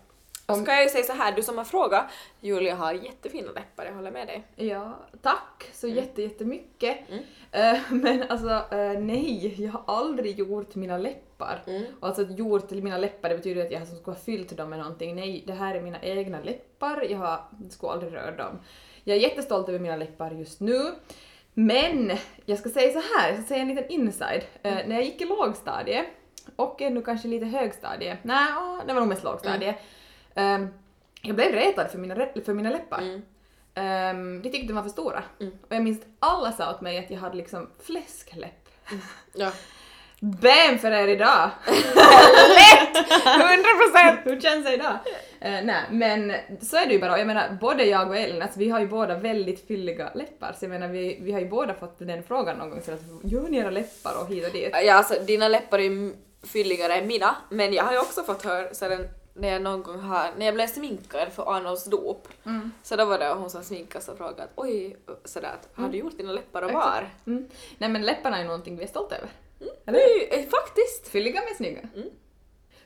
[0.45, 2.05] Och Om- ska jag ju säga så här, du som har frågat,
[2.41, 4.43] Julia har jättefina läppar, jag håller med dig.
[4.55, 5.97] Ja, tack så Mm.
[5.99, 6.97] jätte, jättemycket.
[7.51, 11.63] Eh, men alltså eh, nej, jag har aldrig gjort mina läppar.
[11.67, 11.83] Mm.
[11.99, 14.69] Och alltså att gjort till mina läppar det betyder att jag skulle ha fyllt dem
[14.69, 15.15] med någonting.
[15.15, 18.59] Nej, det här är mina egna läppar, jag har, skulle aldrig röra dem.
[19.03, 20.81] Jag är jättestolt över mina läppar just nu.
[21.53, 22.11] Men
[22.45, 24.43] jag ska säga så här, jag ska säga en liten inside.
[24.63, 26.05] Eh, när jag gick i lågstadiet
[26.55, 29.75] och ännu kanske lite högstadie, nej, åh, det var nog mest lågstadie.
[30.35, 30.67] ehm,
[31.21, 33.01] jag blev retad för mina, för mina läppar.
[33.01, 33.21] Mm.
[33.77, 35.23] Um, de tyckte de var för stora.
[35.39, 38.69] Och jag minns att alla sa åt mig att jag hade liksom fläskläpp.
[39.33, 39.51] Ja.
[40.19, 41.49] Bam för er idag!
[41.65, 44.17] 100%!
[44.23, 44.97] Hur känns det idag?
[45.39, 47.17] Eh, nej, men så är det ju bara.
[47.17, 50.53] Jag menar, både jag och Elin, alltså, vi har ju båda väldigt fylliga läppar.
[50.59, 52.81] Så jag menar, vi, vi har ju båda fått den frågan någon gång.
[52.81, 54.69] Så att, gör ni era läppar och hit och dit?
[54.85, 56.13] Ja, alltså dina läppar är ju
[56.47, 59.83] fylligare än mina, men jag har ju också fått höra så den, när jag någon
[59.83, 62.71] gång har, när jag blev sminkad för Arnolds dop, Mm.
[62.83, 66.17] så då var det hon som sminkade och frågade att oj, sådär har du gjort
[66.17, 67.09] dina läppar och var?
[67.27, 67.47] Mm.
[67.77, 69.29] Nej men läpparna är någonting vi är stolta över.
[69.85, 71.07] Det är ju, eh, faktiskt!
[71.11, 71.81] Fylliga men snygga.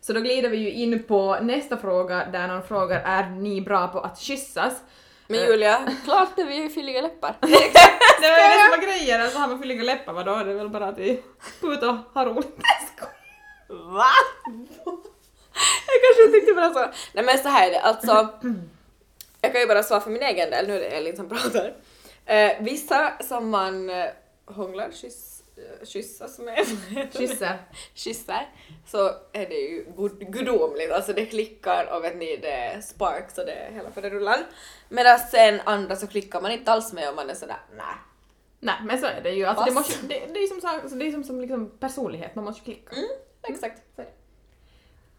[0.01, 3.87] Så då glider vi ju in på nästa fråga där någon frågar är ni bra
[3.87, 4.73] på att kyssas?
[5.27, 7.35] Men Julia, klart att vi är fylliga läppar.
[7.41, 10.35] Det var ju det som var grejen, alltså har man fylliga läppar vadå?
[10.35, 11.23] Det är väl bara att vi
[11.61, 12.59] går ut och har roligt.
[13.71, 14.11] Va?
[15.87, 16.79] jag kanske tyckte bara så.
[17.13, 18.27] Nej men så här är det, alltså.
[19.41, 21.73] Jag kan ju bara svara för min egen del, nu är det Elin som pratar.
[22.25, 24.05] Eh, vissa som man eh,
[24.45, 26.65] hånglar, kyss, eh, kyssas med,
[27.13, 27.57] Kyssar.
[27.93, 28.49] kyssar,
[28.87, 29.85] så är det ju
[30.19, 34.01] gudomligt, alltså det klickar och vet ni det är sparks och det är hela för
[34.01, 34.39] det rullar.
[34.89, 37.95] Medan sen andra så klickar man inte alls med och man är sådär nej.
[38.59, 40.81] Nej men så är det ju, alltså det, måste, det, det är ju som, sagt-
[40.83, 42.95] alltså, det är som, som liksom personlighet, man måste klicka.
[42.95, 43.09] Mm,
[43.43, 43.81] exakt.
[43.95, 44.11] Så är det.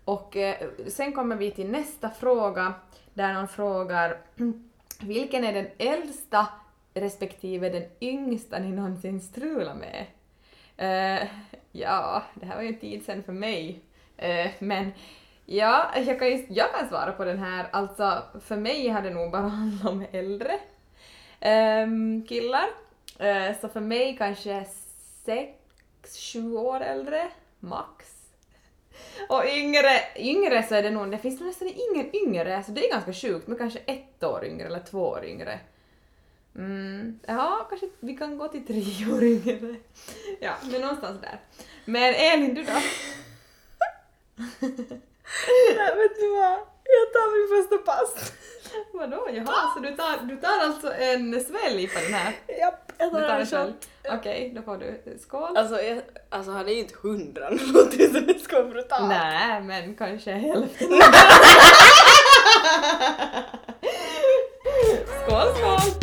[0.04, 2.74] Och eh, sen kommer vi till nästa fråga
[3.14, 4.18] där någon frågar
[5.00, 6.46] vilken är den äldsta
[6.94, 10.06] respektive den yngsta ni någonsin strulat med?
[10.76, 11.28] Eh,
[11.72, 13.80] ja, det här var ju en tid sen för mig.
[14.16, 14.92] Eh, men
[15.46, 17.66] ja, jag kan, ju, jag kan svara på den här.
[17.70, 20.58] Alltså, för mig har det nog bara handlat om äldre
[21.40, 22.68] ehm, killar.
[23.18, 24.64] Eh, så för mig kanske
[25.24, 25.52] sex,
[26.32, 27.28] sju år äldre,
[27.62, 28.06] max.
[29.28, 32.90] Och yngre, yngre så är det nog, det finns nästan ingen yngre, så det är
[32.90, 35.60] ganska sjukt, men kanske ett år yngre eller två år yngre.
[36.56, 39.76] Mm, ja, kanske vi kan gå till tre år yngre.
[40.40, 41.40] Ja, men någonstans där.
[41.84, 42.72] Men Elin, du då?
[45.76, 48.32] Nej vet du vad, jag tar min första pass.
[48.92, 49.28] Vadå?
[49.32, 52.34] Jaha, så du tar, du tar alltså en svälj på den här?
[52.60, 53.88] Japp, jag Du tar tar en shot.
[54.18, 55.56] Okej, då får du skål.
[55.56, 57.50] Alltså, jag, alltså han är ju inte hundra,
[57.98, 59.08] ju som det ska vara brutalt.
[59.08, 60.88] Nej, men kanske hälften.
[65.26, 66.01] skål, skål!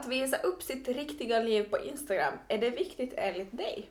[0.00, 3.90] Att visa upp sitt riktiga liv på Instagram, är det viktigt enligt dig?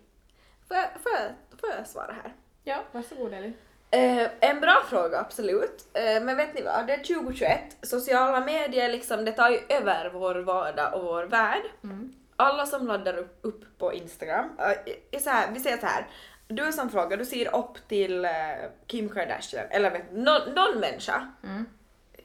[0.67, 2.33] Får jag, får jag, får jag svara här?
[2.63, 3.53] Ja, varsågod Elin.
[3.91, 5.87] Eh, en bra fråga, absolut.
[5.93, 6.87] Eh, men vet ni vad?
[6.87, 7.77] Det är 2021.
[7.81, 11.63] Sociala medier liksom, det tar ju över vår vardag och vår värld.
[12.35, 16.07] Alla som laddar upp, upp på Instagram, eh, är så här, vi säger så här.
[16.47, 18.31] Du som frågar, du ser upp till eh,
[18.87, 21.27] Kim Kardashian, eller vet, någon, någon människa.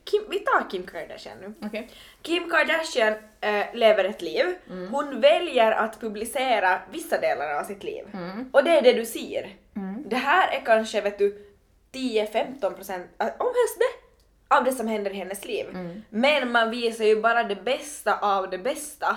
[0.04, 1.54] Kim, vi tar Kim Kardashian nu.
[1.66, 1.90] Okej.
[2.22, 4.44] Kim Kardashian eh, lever ett liv.
[4.90, 8.04] Hon väljer att publicera vissa delar av sitt liv.
[8.52, 9.56] Och det är det du ser.
[10.06, 11.46] Det här är kanske, vet du,
[11.92, 15.66] 10-15 procent, äh, om helst det, av det som händer i hennes liv.
[16.10, 19.16] Men man visar ju bara det bästa av det bästa.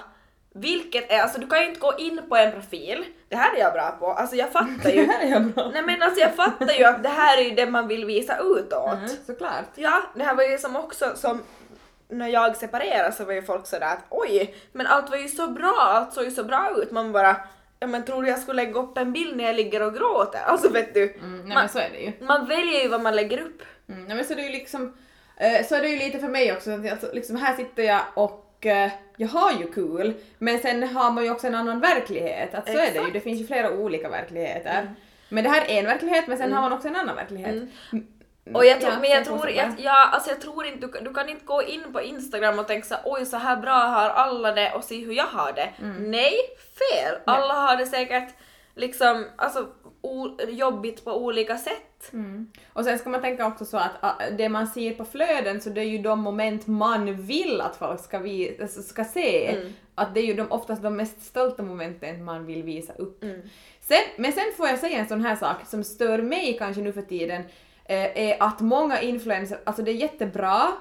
[0.56, 3.60] Vilket är, alltså du kan ju inte gå in på en profil, det här är
[3.60, 5.70] jag bra på, alltså jag fattar ju, här är jag bra.
[5.74, 8.38] nej men alltså jag fattar ju att det här är ju det man vill visa
[8.38, 8.94] utåt.
[8.98, 9.66] Mm, såklart.
[9.76, 11.44] Ja, det här var ju som också som
[12.10, 15.48] när jag separerade så var ju folk sådär att oj, men allt var ju så
[15.48, 16.92] bra, allt såg ju så bra ut.
[16.92, 17.36] Man bara,
[17.80, 20.40] ja men tror du jag skulle lägga upp en bild när jag ligger och gråter?
[20.46, 22.12] Alltså vet du, Mm, nej man, men så är det ju.
[22.26, 23.62] man väljer ju vad man lägger upp.
[23.90, 24.98] Mm, nej, men så är det ju liksom,
[25.38, 28.47] eh, så är det ju lite för mig också, alltså, liksom här sitter jag och
[28.66, 32.54] eh, jag har ju kul, men sen har man ju också en annan verklighet.
[32.56, 34.96] Att så är det ju, det finns ju flera olika verkligheter.
[35.30, 37.52] Men det här är en verklighet, men sen har man också en annan verklighet.
[37.52, 37.70] Mm.
[37.92, 39.76] Mm, Och jag tror, ja, men jag tror, jag, där.
[39.80, 42.68] ja, alltså jag tror inte, du, kan- du kan inte gå in på Instagram och
[42.68, 45.70] tänka så oj så här bra har alla det och se hur jag har det.
[45.82, 46.12] Mm.
[46.12, 46.34] Nej,
[46.80, 47.16] fel!
[47.26, 48.30] Alla har det säkert
[48.76, 49.68] liksom, alltså
[50.50, 52.14] jobbigt på olika sätt.
[52.14, 52.52] Mm.
[52.74, 55.82] Och sen ska man tänka också så att det man ser på flöden så det
[55.82, 59.48] är ju de moment man vill att folk ska, vi, alltså, ska se.
[59.48, 59.74] Mm.
[59.96, 63.24] Att det är ju de, oftast de mest stolta momenten man vill visa upp.
[63.24, 63.42] Mm.
[63.80, 66.94] Sen, men sen får jag säga en sån här sak som stör mig kanske nu
[66.94, 67.42] för tiden
[67.86, 70.72] eh, är att många influencers, alltså det är jättebra,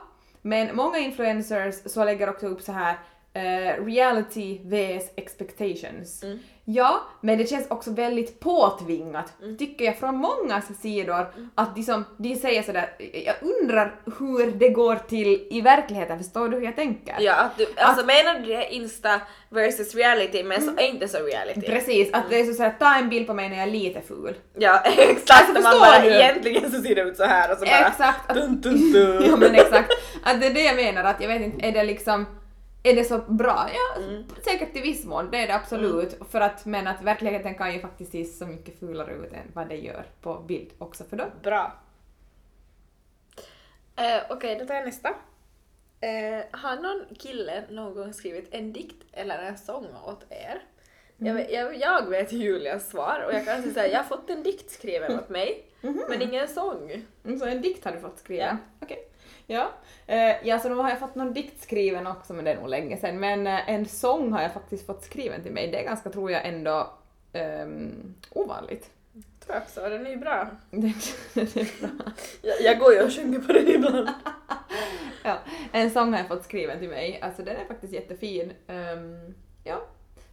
[0.43, 2.99] men många influencers så lägger också upp så här
[3.33, 6.23] eh, reality vs expectations.
[6.23, 6.39] Mm.
[6.69, 11.27] Ja, men det känns också väldigt påtvingat, tycker jag, från många sidor.
[11.55, 12.91] Att de, som, de säger sådär,
[13.25, 17.17] jag undrar hur det går till i verkligheten, förstår du hur jag tänker?
[17.21, 21.19] Ja, att du, alltså menar du det Insta versus reality men så är inte så
[21.19, 21.61] reality?
[21.61, 24.01] Precis, att det är så såhär, ta en bild på mig när jag är lite
[24.01, 24.35] ful.
[24.59, 26.15] Ja exakt, man förstår bara du?
[26.15, 29.25] egentligen så ser det ut så här och så bara Exakt, att dun, dun, dun.
[29.31, 29.93] Ja men exakt.
[30.25, 32.27] Att det är det jag menar, att jag vet inte, är det liksom
[32.91, 33.69] är det så bra?
[33.75, 34.03] Ja,
[34.45, 36.19] säkert i viss mån, det är det absolut.
[36.31, 39.69] För att, men att verkligheten kan ju faktiskt se så mycket fulare ut än vad
[39.69, 41.31] det gör på bild också för dem.
[41.43, 41.73] Bra.
[43.97, 45.09] Eh, Okej, då tar jag nästa.
[46.01, 50.63] Eh, har någon kille någon gång skrivit en dikt eller en sång åt er?
[51.17, 54.43] Jag, vet, jag, jag vet Julias svar och jag kan säga jag har fått en
[54.43, 55.65] dikt skriven åt mig,
[56.09, 57.03] men ingen sång.
[57.25, 58.45] Mm, Så en dikt har du fått skriva?
[58.45, 58.57] Ja.
[58.81, 59.09] Okej.
[59.47, 59.71] Ja.
[60.07, 62.69] Eh, ja, så nu har jag fått någon dikt skriven också, men det är nog
[62.69, 63.21] länge sedan.
[63.21, 65.71] Men eh, en sång har jag faktiskt fått skriven till mig.
[65.71, 66.91] Det är ganska, tror jag, ändå
[67.33, 68.91] ehm, ovanligt.
[69.45, 70.49] Tror jag också, den är ju bra.
[70.71, 70.87] Det
[71.41, 72.13] är bra.
[72.43, 74.09] Jag, jag går ju och sjunger på den ibland.
[75.25, 75.39] Ja,
[75.73, 77.21] en sång har jag fått skriven till mig.
[77.23, 78.53] Alltså den är faktiskt jättefin.
[78.67, 79.35] Ehm,
[79.65, 79.87] ja.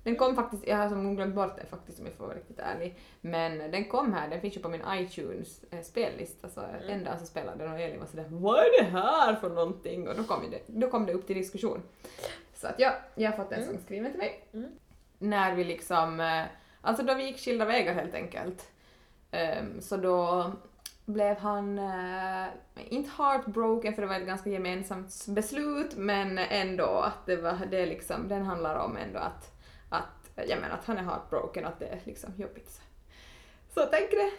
[0.04, 2.60] Den kom faktiskt, jag har som glömt bort den faktiskt om jag får vara riktigt
[2.60, 2.98] ärlig.
[3.22, 7.20] Men den kom här, den finns ju på min iTunes eh, spellista så en dag
[7.20, 10.08] så spelade den och Elin var sådär Vad är det här för någonting?
[10.08, 11.82] Och då kom, det, då kom det upp till diskussion.
[12.56, 14.44] Så att ja, jag har fått en sång skriven till mig.
[14.54, 14.72] Mm.
[15.20, 16.44] När vi liksom, eh,
[16.82, 18.72] alltså då vi gick skilda vägar helt enkelt.
[19.32, 20.52] Ehm, så då
[21.06, 22.48] blev han, eh,
[22.90, 27.86] inte heartbroken för det var ett ganska gemensamt beslut, men ändå att det var, det
[27.86, 29.53] liksom, den handlar om ändå att,
[30.36, 32.70] jag menar att han är heartbroken och att det är liksom jobbigt.
[32.72, 32.82] Så,
[33.74, 34.32] så tänk det.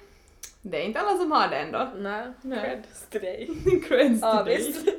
[0.62, 1.90] Det är inte alla som har det ändå.
[1.96, 2.64] Nej, Nej.
[2.64, 3.50] creds till dig.
[3.88, 4.56] Creds Ja, dig.
[4.56, 4.88] visst.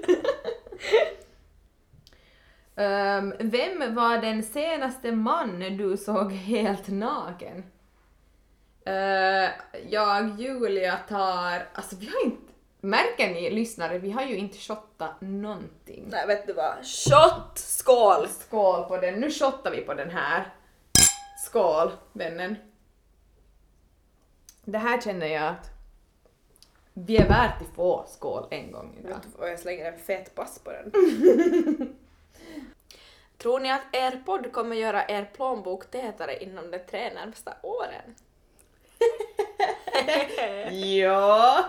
[2.76, 7.64] Ehm, vem var den senaste man du såg helt naken?
[8.88, 9.50] Uh,
[9.89, 15.22] jag, Julia tar, alltså vi har inte, märker ni lyssnare, vi har ju inte shottat
[15.22, 16.06] någonting.
[16.12, 16.76] Nej, vet du vad?
[16.86, 17.58] Shot!
[17.58, 18.28] Skål!
[18.28, 20.54] Skål på den, nu shottar vi på den här.
[21.56, 22.58] Skål, vännen.
[24.66, 25.70] Det här känner jag att
[26.93, 29.20] vi är värt att få skål en gång idag.
[29.38, 30.91] Vad, jag slänger en fet pass på den.
[33.38, 38.16] Tror ni att er podd kommer göra er plånbok tätare inom de tre närmsta åren?
[40.99, 41.66] ja.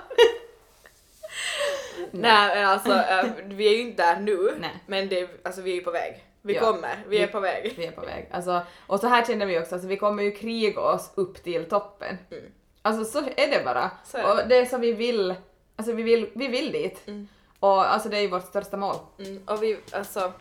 [2.11, 3.03] Nej men alltså,
[3.45, 4.83] vi är ju inte där nu, Nej.
[4.87, 6.26] men det, alltså, vi är ju på väg.
[6.47, 6.61] Vi Ja.
[6.61, 7.75] kommer, vi är Vi- på väg.
[7.77, 8.29] Vi är på väg.
[8.33, 11.65] Alltså, och så här känner vi också, alltså, vi kommer ju kriga oss upp till
[11.69, 12.19] toppen.
[12.31, 12.45] Mm.
[12.83, 13.91] Alltså så är det bara.
[14.05, 14.29] Så är det.
[14.43, 15.35] Och det är så vi vill,
[15.77, 17.01] alltså vi vill, vi vill dit.
[17.07, 17.29] Mm.
[17.61, 18.97] Och alltså det är ju vårt största mål.
[19.19, 20.33] Mm, och vi, alltså,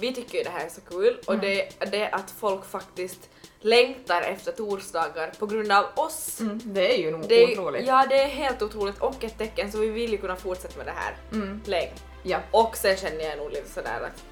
[0.00, 3.30] vi tycker ju det här är så kul och det, det är att folk faktiskt
[3.60, 6.40] längtar efter torsdagar på grund av oss.
[6.40, 7.86] Mm, det är ju nog Det är, otroligt.
[7.86, 10.86] ja, det är helt otroligt och ett tecken så vi vill ju kunna fortsätta med
[10.86, 11.92] det här Mm, länge.
[12.22, 12.38] ja.
[12.50, 14.22] Och sen känner jag nog lite sådär att,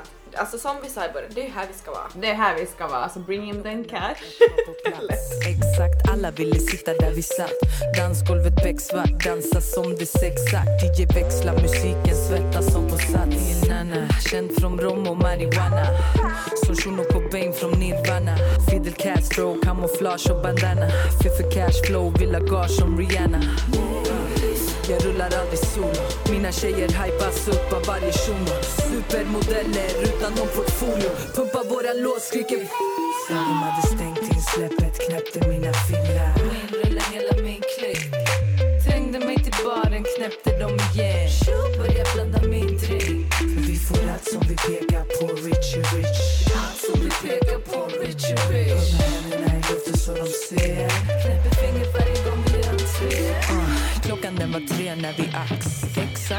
[0.00, 2.08] att alltså som vi sa i början, det är här vi ska vara.
[2.14, 4.16] Det är här vi ska vara, så bring in den cash.
[5.46, 7.58] Exakt, alla ville sitta där vi satt.
[7.96, 14.50] Dansgolvet becksvart, dansa som det sexakt DJ växla musiken, svettas som på en nana, känd
[14.60, 15.86] från rom och marijuana.
[16.66, 18.36] Som Shuno Cobain från Nirvana.
[18.70, 20.88] Fidel Castro, camouflage och bandana.
[21.22, 23.40] Fiffi cash flow, vill ha som Rihanna.
[24.88, 31.10] Jag rullar aldrig solo mina tjejer hypas upp av varje shuno Supermodeller utan någon portfolio.
[31.34, 32.68] Pumpar våra låt skriker
[33.28, 36.03] de hade stängt in släppet, knäppte mina fingrar.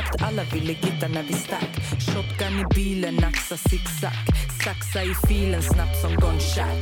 [0.05, 1.69] Exakt, alla ville gitta när vi stack.
[1.99, 4.11] Shotgun i bilen, axa zigzag.
[4.63, 6.81] Saxa i filen snabbt som gunshot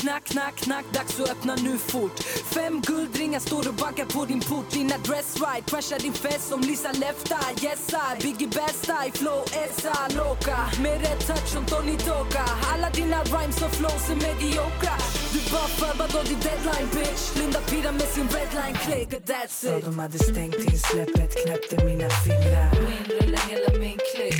[0.00, 2.18] Knack, knack, knack, dags att öppna nu fort.
[2.54, 4.70] Fem guldringar står och bankar på din port.
[4.70, 9.42] Din adress right, crashar din fest som Lisa Lefta Yes I, Biggie Best i flow
[9.64, 12.44] essa loca Med rätt touch som Tony Toka.
[12.72, 14.94] Alla dina rhymes och flows är mediokra.
[15.32, 17.36] Du bara förberedd din deadline bitch.
[17.36, 19.84] Linda Pira med sin redline click och that's it.
[19.84, 22.70] De hade stängt in släppet, knäppte mina fingrar.
[22.96, 24.34] Inrulla hela min klick.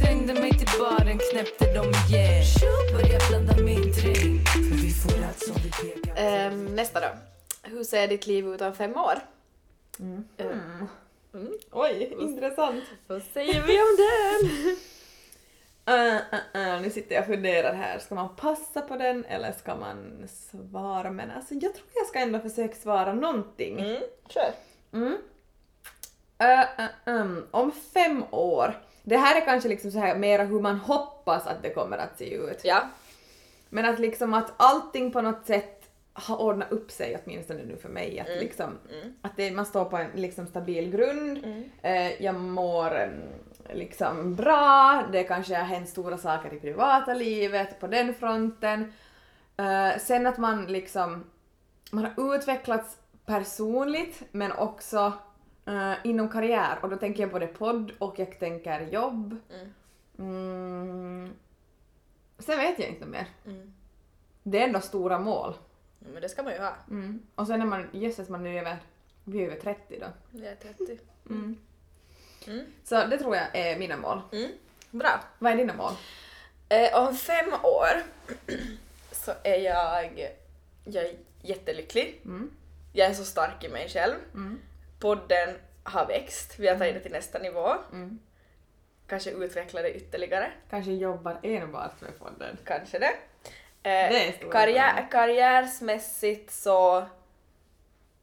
[0.00, 2.44] Trängde mig till baren, knäppte dem igen.
[2.92, 4.48] Började blanda min drink.
[4.48, 6.20] För vi får allt som vi pekar på.
[6.20, 7.08] Ehm, nästa då.
[7.62, 9.18] Hur ser ditt liv ut om fem år?
[10.38, 10.86] Ehm,
[11.72, 12.84] Oj, intressant.
[13.06, 14.76] vad säger vi om den?
[15.90, 19.52] Uh, uh, uh, nu sitter jag och funderar här, ska man passa på den eller
[19.52, 21.10] ska man svara?
[21.10, 23.80] Men alltså jag tror jag ska ändå försöka svara någonting.
[23.80, 24.50] Mm, kör.
[24.92, 25.16] Mm.
[27.04, 31.46] Um, om fem år, det här är kanske liksom så här mera hur man hoppas
[31.46, 32.60] att det kommer att se ut.
[32.64, 32.88] Ja.
[33.68, 37.88] Men att liksom att allting på något sätt har ordnat upp sig åtminstone nu för
[37.88, 38.20] mig.
[38.20, 38.78] Att, liksom,
[39.22, 43.20] att det, man står på en liksom stabil grund, eh, jag mår mm,
[43.74, 48.92] liksom bra, det kanske har hänt stora saker i privata livet på den fronten.
[49.56, 51.24] Eh, sen att man liksom,
[51.90, 55.12] man har utvecklats personligt men också
[55.66, 59.36] eh, inom karriär och då tänker jag både podd och jag tänker jobb.
[60.18, 61.34] Mm.
[62.38, 63.28] Sen vet jag inte mer.
[63.46, 63.72] Mm.
[64.42, 65.54] Det är ändå stora mål.
[65.98, 66.74] Men det ska man ju ha.
[66.90, 67.22] Mm.
[67.34, 68.76] Och sen är man, jösses man är över,
[69.24, 70.06] vi är över 30 då.
[70.30, 70.98] Jag är 30.
[72.46, 72.58] Mm.
[72.58, 72.72] Mm.
[72.84, 74.20] Så det tror jag är mina mål.
[74.32, 74.50] Mm.
[74.90, 75.20] Bra.
[75.38, 75.92] Vad är dina mål?
[76.68, 78.02] Eh, om fem år
[79.12, 80.30] så är jag,
[80.84, 82.20] jag är jättelycklig.
[82.24, 82.50] Mm.
[82.92, 84.14] Jag är så stark i mig själv.
[84.34, 84.60] Mm.
[85.00, 87.74] Podden har växt, vi har tagit det till nästa nivå.
[87.92, 88.18] Mm.
[89.06, 90.52] Kanske utveckla det ytterligare.
[90.70, 92.56] Kanske jobbar enbart med podden.
[92.64, 93.14] Kanske det.
[93.90, 97.06] Eh, karriär, karriärsmässigt så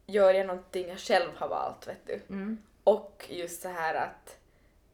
[0.05, 2.21] gör jag någonting jag själv har valt, vet du.
[2.30, 2.57] Mm.
[2.84, 4.38] Och just så här att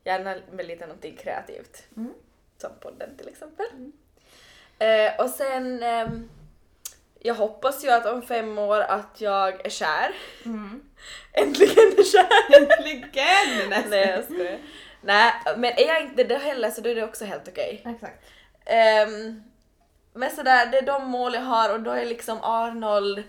[0.04, 1.84] gärna med lite någonting kreativt.
[1.98, 2.14] Mm.
[2.58, 3.66] Som podden till exempel.
[4.80, 6.30] Eh, och sen, ehm,
[7.20, 10.16] jag hoppas ju att om fem år att jag är kär.
[10.46, 10.84] Mm.
[11.34, 12.62] Äntligen är kär!
[12.62, 13.70] Äntligen!
[13.70, 13.90] nästan.
[13.90, 14.60] Nej jag skojar.
[15.02, 17.84] Nej, men är jag inte det heller så då är det också helt okej.
[17.86, 18.26] Exakt.
[18.66, 19.44] Ehm,
[20.14, 23.24] men sådär, det är de mål jag har och då är liksom Arnold,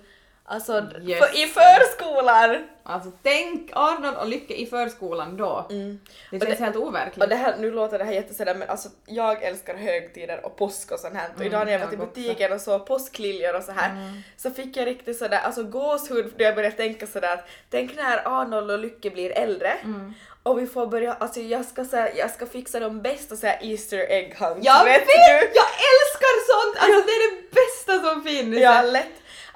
[0.50, 1.18] alltså Yes.
[1.18, 2.64] för, i förskolan.
[2.82, 5.66] Alltså tänk Arnold och Lycke i förskolan då.
[5.68, 5.98] Det Mm.
[6.32, 7.28] Och känns det- helt Och overkligt.
[7.28, 11.00] det här, nu låter det här jättesådär men alltså jag älskar högtider och påsk och
[11.00, 11.28] sånt här.
[11.28, 11.96] Och Mm, idag när jag var också.
[11.98, 13.90] butiken och såg påskliljor och så här
[14.36, 18.40] så fick jag riktigt sådär alltså gåshud då jag började tänka sådär att tänk när
[18.40, 20.14] Arnold och Lycke blir äldre Mm.
[20.42, 23.58] och vi får börja, alltså jag ska, säga, jag ska fixa de bästa så här
[23.62, 24.66] Easter egg hunts.
[24.66, 25.06] Jag vet!
[25.06, 25.12] du?
[25.54, 26.76] Jag älskar sånt!
[26.78, 28.58] Alltså det är det bästa som finns!
[28.60, 29.06] Ja, lätt.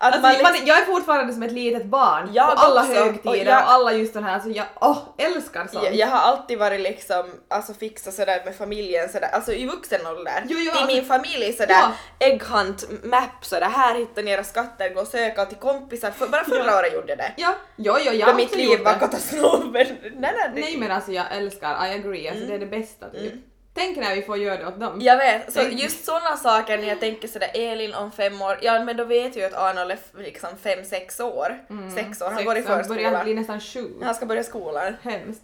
[0.05, 2.93] Att Alltså, man liksom, jag är fortfarande som ett litet barn Jag på alla också.
[2.95, 5.85] högtider Och och, jag- alla just den här, alltså jag åh, älskar sånt.
[5.85, 10.07] jag, jag har alltid varit liksom, alltså fixa sådär med familjen sådär, alltså i vuxen
[10.07, 10.43] ålder.
[10.47, 11.93] Jo, jo, till alltså- min familj sådär, Ja.
[12.19, 16.11] egg hunt, map sådär, här hittar ni era skatter, gå och söka till kompisar.
[16.11, 17.33] För, bara förra året gjorde jag det.
[17.37, 19.65] Ja, jo, jo, jag För mitt liv var katastrof.
[19.73, 23.09] Nej, nej, det, Nej men alltså jag älskar, I agree, alltså det är det bästa
[23.11, 23.33] typ.
[23.75, 25.01] Tänk när vi får göra det åt dem.
[25.01, 28.59] Jag vet, så Tänk- just sådana saker när jag tänker sådär Elin om fem år,
[28.63, 31.65] ja men då vet jag ju att Arnold är liksom fem, sex år.
[31.95, 33.25] Sex år, han Sex, går i börjar förskolan.
[33.25, 33.91] bli nästan sju.
[34.03, 34.95] Han ska börja skolan.
[35.03, 35.43] Hemskt.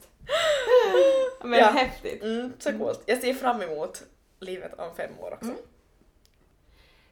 [1.45, 1.67] Men Ja.
[1.67, 2.23] häftigt.
[2.23, 3.03] Mm, så coolt.
[3.07, 4.03] Jag ser fram emot
[4.41, 5.51] livet om fem år också.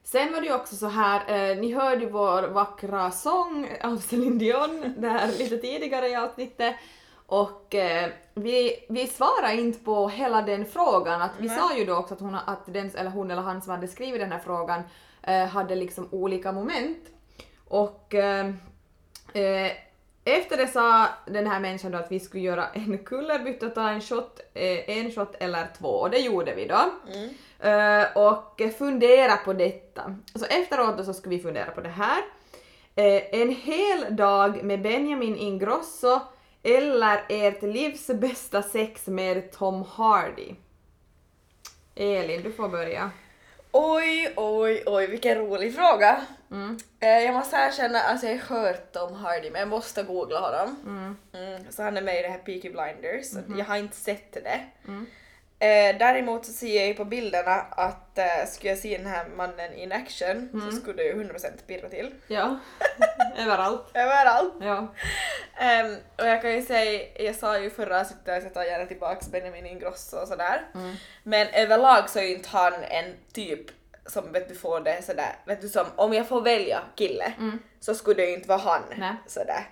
[0.04, 3.96] Sen var det ju också så här, eh, ni hörde ju vår vackra sång av
[3.96, 6.74] Celine Dion där lite tidigare i avsnittet
[7.28, 11.22] och eh, vi, vi svarade inte på hela den frågan.
[11.22, 11.56] Att vi Nej.
[11.58, 14.20] sa ju då också att hon, att den, eller hon eller han som hade skrivit
[14.20, 14.82] den här frågan
[15.22, 16.98] eh, hade liksom olika moment.
[17.68, 18.46] Och eh,
[19.32, 19.72] eh,
[20.24, 23.88] efter det sa den här människan då att vi skulle göra en kullerbytta och ta
[23.88, 26.80] en shot, eh, en shot eller två och det gjorde vi då.
[27.14, 27.30] Mm.
[27.60, 30.16] Eh, och fundera på detta.
[30.34, 32.22] Så efteråt då så ska vi fundera på det här.
[33.30, 36.20] En hel dag med Benjamin Ingrosso
[36.76, 40.54] eller ert livs bästa sex med Tom Hardy.
[41.94, 43.10] Elin, du får börja.
[43.72, 46.26] Oj, oj, oj, vilken rolig fråga.
[46.50, 46.78] Mm.
[47.00, 50.76] Eh, jag måste erkänna, alltså jag har hört Tom Hardy men jag måste googla honom.
[50.86, 51.16] Mm.
[51.32, 54.32] Mm, så han är med i det här Peaky Blinders, så jag har inte sett
[54.32, 54.60] det.
[55.60, 59.26] Eh, däremot så ser jag ju på bilderna att eh, skulle jag se den här
[59.36, 60.70] mannen in action Mm.
[60.70, 62.14] så skulle det ju 100% pirra till.
[62.26, 62.58] Ja,
[63.38, 63.90] överallt.
[63.94, 64.54] Överallt!
[64.60, 64.94] Ja.
[65.60, 68.86] Ehm, och jag kan ju säga, jag sa ju förra avsnittet att jag tar gärna
[68.86, 70.62] tillbaks Benjamin Ingrosso och sådär.
[70.74, 70.94] Mm.
[71.22, 73.66] Men överlag så är ju inte han en typ
[74.06, 77.58] som vet du får det sådär, vet du som om jag får välja kille Mm.
[77.80, 78.82] så skulle det ju inte vara han.
[78.96, 79.14] Nej.
[79.26, 79.64] Sådär.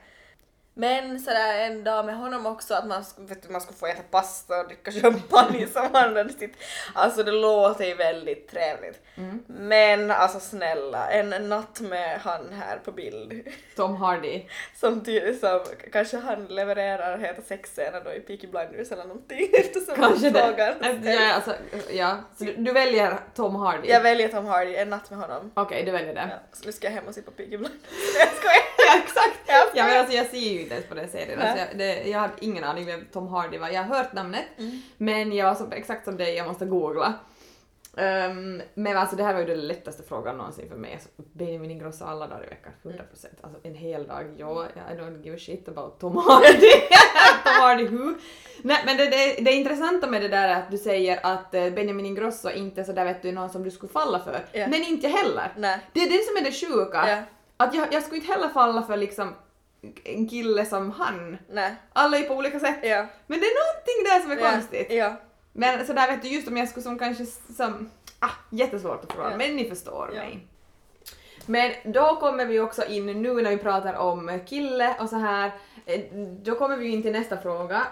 [0.78, 4.02] Men sådär en dag med honom också att man, vet du, man skulle få äta
[4.10, 6.54] pasta och dricka champagne som han hade sitt.
[6.94, 9.02] Alltså det låter ju väldigt trevligt.
[9.16, 9.42] Mm.
[9.46, 13.42] Men alltså snälla, en natt med han här på bild.
[13.76, 14.42] Tom Hardy.
[14.74, 15.60] Som, ty- som
[15.92, 20.40] kanske han levererar heta sexscener då i Peaky Blinders eller någonting eftersom Kanske det.
[20.40, 20.74] frågan
[21.04, 21.54] Ja, alltså,
[21.90, 22.16] ja.
[22.38, 23.88] Så du, du väljer Tom Hardy?
[23.88, 25.50] Jag väljer Tom Hardy, en natt med honom.
[25.54, 26.28] Okej, du väljer det.
[26.30, 27.80] Ja, så nu ska jag hem och se på Peaky Blinders.
[28.18, 28.62] Jag skojar!
[28.78, 29.35] Ja, exakt!
[29.46, 31.40] Jag Ja, men alltså, jag ser ju inte ens på den serien.
[31.40, 33.68] Alltså, jag, det, jag hade ingen aning vem Tom Hardy var.
[33.68, 34.82] Jag har hört namnet, Mm.
[34.96, 37.14] men jag var som, exakt som dig, jag måste googla.
[37.98, 40.92] Ehm, men alltså det här var ju den lättaste frågan någonsin för mig.
[40.92, 42.96] Alltså, Benjamin Ingrosso alla dagar i veckan, 100%.
[43.40, 46.70] Alltså en hel dag, ja, I don't give a shit about Tom Hardy.
[47.44, 48.14] Tom Hardy who?
[48.62, 51.70] Nej men det, det, det intressanta med det där är att du säger att eh,
[51.70, 54.40] Benjamin Ingrosso inte är sådär vet du någon som du skulle falla för.
[54.52, 54.66] Ja.
[54.68, 55.52] Men inte jag heller.
[55.56, 55.78] Nej.
[55.92, 57.08] Det är det som är det sjuka.
[57.08, 57.22] Ja.
[57.56, 59.34] Att jag, jag skulle inte heller falla för liksom
[60.04, 61.38] en kille som han.
[61.50, 61.74] Nej.
[61.92, 62.78] Alla är på olika sätt.
[62.82, 63.06] Ja.
[63.26, 64.50] Men det är någonting där som är Ja.
[64.52, 64.86] konstigt.
[64.92, 65.14] Ja.
[65.52, 67.26] Men sådär vet du, just om jag skulle som kanske
[67.56, 67.90] som,
[68.20, 69.36] ah, jättesvårt att förklara, Ja.
[69.36, 70.46] men ni förstår mig.
[71.46, 75.50] Men då kommer vi också in nu när vi pratar om kille och så här,
[75.86, 76.00] eh,
[76.42, 77.86] då kommer vi in till nästa fråga.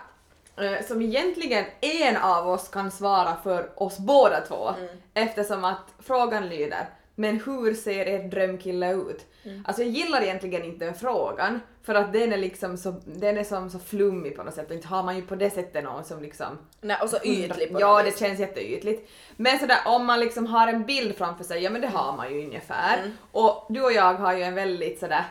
[0.56, 4.88] eh, Som egentligen en av oss kan svara för oss båda två Mm.
[5.14, 9.26] eftersom att frågan lyder men hur ser er drömkille ut?
[9.42, 9.64] Mm.
[9.68, 13.44] Alltså jag gillar egentligen inte den frågan för att den är liksom så, den är
[13.44, 16.04] som så flummig på något sätt och inte har man ju på det sättet någon
[16.04, 18.18] som liksom Nej, och så ytlig på Ja, det vis.
[18.18, 19.10] känns jätteytligt.
[19.36, 22.32] Men sådär om man liksom har en bild framför sig, ja men det har man
[22.34, 22.98] ju ungefär.
[22.98, 23.10] Mm.
[23.32, 25.24] Och du och jag har ju en väldigt sådär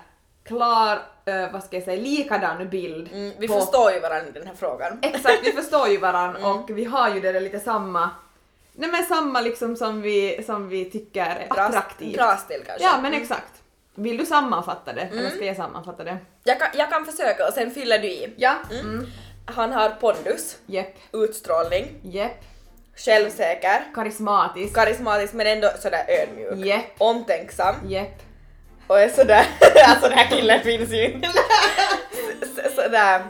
[0.44, 3.10] klar, eh, vad ska jag säga, likadan bild.
[3.14, 5.00] Mm, vi på- förstår ju varandra i den här frågan.
[5.02, 6.52] Exakt, vi förstår ju varandra Mm.
[6.52, 8.10] och vi har ju det där lite samma,
[8.74, 12.16] nej men samma liksom som vi, som vi tycker är attraktivt.
[12.18, 12.84] Bra stil kanske.
[12.84, 13.54] Ja men exakt.
[13.96, 15.02] Vill du sammanfatta det?
[15.02, 15.32] Eller Mm.
[15.32, 16.18] ska jag sammanfatta det?
[16.44, 18.34] Jag kan, jag kan försöka och sen fyller du i.
[18.38, 18.56] Ja.
[18.72, 18.90] Mm.
[18.90, 19.06] Mm.
[19.46, 22.44] Han har pondus, Jepp, utstrålning, jepp.
[22.96, 24.76] självsäker, Karismatisk.
[24.76, 26.66] karismatisk men ändå sådär ödmjuk.
[26.66, 28.22] Jepp, Omtänksam jepp.
[28.88, 29.46] och är sådär,
[29.88, 31.30] alltså den här killen finns ju inte.
[32.76, 33.22] Sådär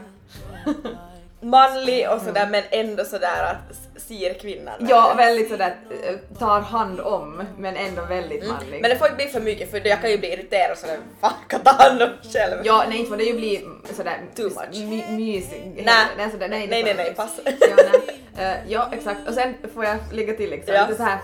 [1.44, 4.74] manlig och sådär men ändå sådär att ser kvinnan.
[4.88, 8.54] Ja, väldigt sådär eh, tar hand om men ändå väldigt Mm.
[8.54, 8.80] manlig.
[8.80, 11.32] Men det får inte bli för mycket för jag kan ju bli irriterad sådär, fan
[11.48, 12.60] kan ta hand om själv.
[12.64, 13.64] Ja, nej inte får det ju bli
[13.96, 14.74] sådär Too much.
[14.78, 15.82] My, mysig.
[15.86, 16.06] Nej.
[16.16, 17.40] nej, sådär, nej, nej, nej, nej, pass.
[17.44, 18.20] Ja, nej.
[18.38, 19.28] Eh, ja, exakt.
[19.28, 20.82] Och sen får jag lägga till liksom, Ja.
[20.86, 21.18] lite så här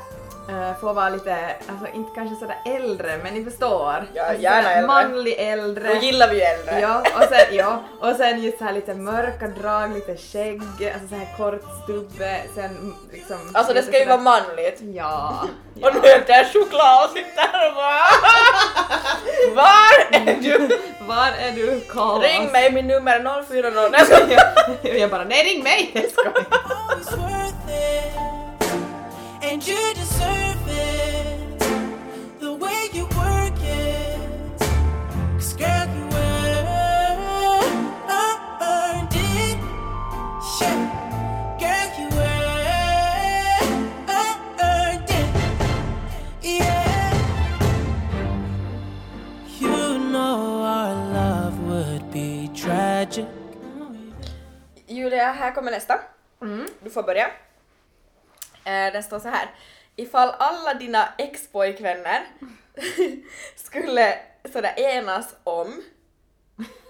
[0.51, 1.37] uh, får vara lite,
[1.69, 4.07] alltså inte kanske sådär äldre, men ni förstår.
[4.15, 4.87] Ja, alltså, gärna äldre.
[4.87, 5.95] Manlig äldre.
[5.95, 6.81] Då gillar vi ju äldre.
[6.81, 11.09] Ja, och sen, ja, och sen just så här lite mörka drag, lite skägg, alltså
[11.09, 13.51] så här kort stubbe, sen mm, liksom...
[13.55, 14.79] Alltså det ska ju vara manligt.
[14.81, 15.45] Ja.
[15.83, 18.01] Och nu äter jag choklad och sitter här och bara
[19.55, 20.79] Var är du?
[21.07, 22.23] Var är du Carl?
[22.23, 23.91] Ring mig, min nummer är 040.
[23.91, 24.39] Nej,
[24.83, 24.97] jag.
[25.01, 25.91] Jag bara, nej ring mig!
[25.95, 27.51] Jag skojar.
[29.43, 30.40] And you deserve
[55.51, 56.01] här kommer nästa.
[56.83, 57.27] Du får börja.
[58.65, 59.55] Eh, Den står så här.
[59.97, 62.27] Ifall alla dina ex-pojkvänner
[63.57, 64.19] skulle
[64.53, 65.83] sådär enas om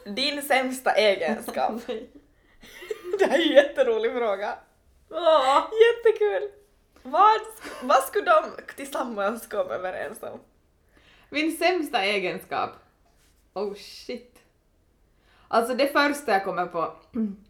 [0.05, 1.73] din sämsta egenskap.
[3.19, 4.59] Det här är en jätterolig fråga.
[5.71, 6.51] Jättekul!
[7.03, 7.41] Vad,
[7.83, 10.41] vad skulle de tillsammans komma överens om?
[11.31, 12.71] Min sämsta egenskap?
[13.55, 14.39] Oh shit.
[15.49, 16.97] Alltså det första jag kommer på,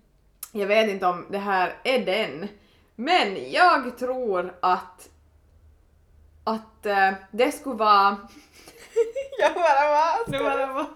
[0.52, 2.48] jag vet inte om det här är den,
[2.96, 5.08] men jag tror att
[6.44, 8.16] att eh, det skulle vara...
[9.38, 10.18] Jag bara va?
[10.26, 10.86] Det bara va?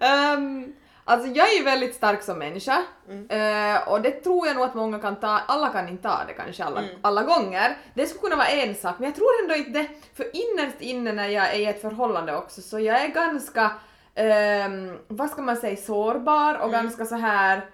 [0.00, 0.74] Ehm,
[1.06, 2.82] Alltså jag är ju väldigt stark som människa
[3.28, 6.32] eh, och det tror jag nog att många kan ta, alla kan inte ta det
[6.32, 7.76] kanske alla, alla gånger.
[7.94, 11.12] Det skulle kunna vara en sak men jag tror ändå inte det, för innerst inne
[11.12, 13.70] när jag är i ett förhållande också så jag är ganska,
[14.14, 17.66] ehm, vad ska man säga, sårbar och ganska så här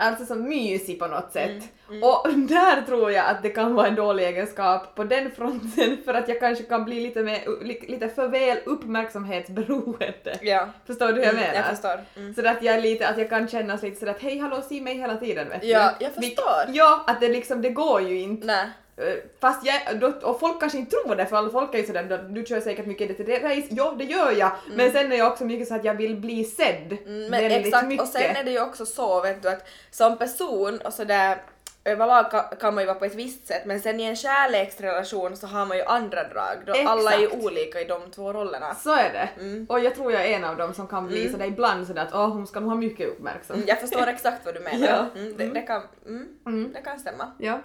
[0.00, 1.62] Alltså så mysig på något sätt.
[2.02, 6.14] Och där tror jag att det kan vara en dålig egenskap på den fronten för
[6.14, 10.38] att jag kanske kan bli lite, mer, li- lite för väl uppmärksamhetsberoende.
[10.42, 10.68] Ja.
[10.86, 11.54] Förstår du hur jag Mm, menar?
[11.54, 12.00] jag förstår.
[12.16, 12.34] Mm.
[12.34, 14.94] Så att jag lite, att jag kan kännas lite sådär att hej hallå se mig
[14.98, 16.04] hela tiden vet Ja, du.
[16.04, 16.64] jag Vi- förstår.
[16.68, 18.46] Ja, att det liksom, det går ju inte.
[18.46, 18.66] Nej.
[18.96, 22.02] Eh, Fast jag, och folk kanske inte tror det för alla folk är ju sådär
[22.02, 25.32] "Då- du kör säkert mycket det race, ja det gör jag, men sen är jag
[25.32, 28.02] också mycket så att jag vill bli sedd Mm, men väldigt exakt, mycket.
[28.02, 31.38] och sen är det ju också så vet du att som person och sådär
[31.84, 35.36] överlag ka- kan man ju vara på ett visst sätt men sen i en kärleksrelation
[35.36, 36.56] så har man ju andra drag.
[36.66, 38.74] Då alla är ju olika i de två rollerna.
[38.74, 39.28] Så är det.
[39.42, 39.66] Mm.
[39.68, 42.14] Och jag tror jag är en av dem som kan bli sådär ibland sådär att
[42.14, 43.68] åh hon ska nog ha mycket Mm, uppmärksamhet.
[43.68, 44.86] jag förstår exakt vad du menar.
[45.14, 45.20] Ja.
[45.20, 46.72] Mm, det, det, kan, mm, Mm.
[46.72, 47.32] det kan stämma.
[47.38, 47.58] Ja.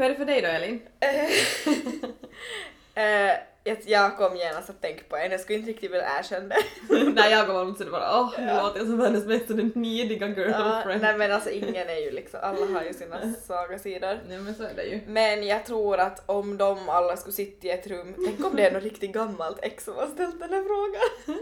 [0.00, 0.80] Hur är det för dig då Elin?
[2.94, 3.36] Eh,
[3.86, 6.54] jag, kom genast att tänka på en, jag skulle inte riktigt vilja erkänna
[6.88, 7.04] det.
[7.14, 10.34] När jag var så det bara åh nu låter jag som världens mesta neediga Ja,
[10.34, 11.02] girlfriend.
[11.02, 14.18] nej men alltså ingen är ju liksom, alla har ju sina svaga sidor.
[14.28, 15.00] Nej men så är det ju.
[15.06, 18.66] Men jag tror att om de alla skulle sitta i ett rum, tänk om det
[18.66, 21.36] är något riktigt gammalt ex som har ställt den här frågan.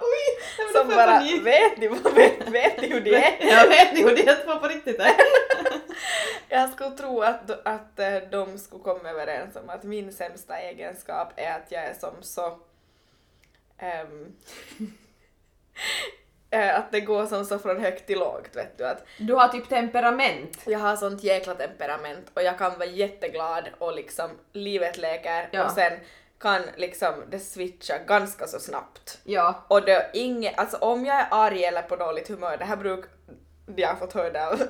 [0.00, 0.42] Oj!
[0.72, 1.46] Som bara, panik.
[1.46, 3.48] vet ni, vet, vet ni hur det är?
[3.48, 5.12] Jag vet ni hur det är på riktigt är.
[6.48, 11.32] Jag skulle tro att, att eh, de skulle komma överens om att min sämsta egenskap
[11.36, 12.46] är att jag är som så...
[16.50, 18.86] eh, att det går som så från högt till lågt, vet du.
[18.86, 20.58] Att Du har typ temperament.
[20.66, 25.64] jag har sånt jäkla temperament och jag kan vara jätteglad och liksom livet leker Ja.
[25.64, 25.92] och sen
[26.38, 29.18] kan liksom det switcha ganska så snabbt.
[29.24, 29.64] Ja.
[29.68, 33.04] Och det inget, alltså om jag är arg eller på dåligt humör, det här bruk
[33.76, 34.62] jag har fått höra det av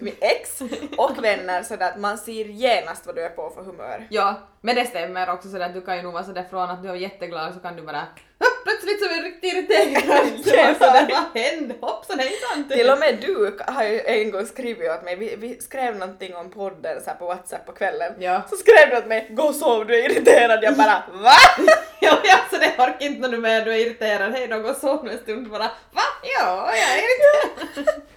[0.00, 0.60] min ex
[0.96, 4.06] och vänner sådär att man ser genast vad du är på för humör.
[4.10, 6.82] Ja, men det stämmer också sådär att du kan ju nog vara sådär från att
[6.82, 8.00] du är jätteglad så kan du bara
[8.38, 10.26] "Hopp, plötsligt så är du riktigt irriterad.
[10.44, 10.76] Sådär,
[11.10, 11.74] vad hände?
[11.80, 12.68] Hoppsan hejsan!
[12.68, 16.36] Till och med du har ju en gång skrivit åt mig, vi, vi skrev någonting
[16.36, 18.12] om podden så på Whatsapp på kvällen.
[18.18, 18.42] Ja.
[18.50, 20.58] Så skrev du åt mig, gå och sov, du är irriterad.
[20.64, 21.32] Jag bara, VA?
[22.00, 24.32] Ja, alltså det orkar inte när du är irriterad.
[24.32, 25.58] Hej då, gå och sov en stund bara
[25.92, 26.02] va?
[26.22, 28.02] Ja, jag är irriterad.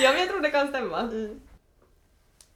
[0.00, 1.10] ja, men jag tror det kan stämma.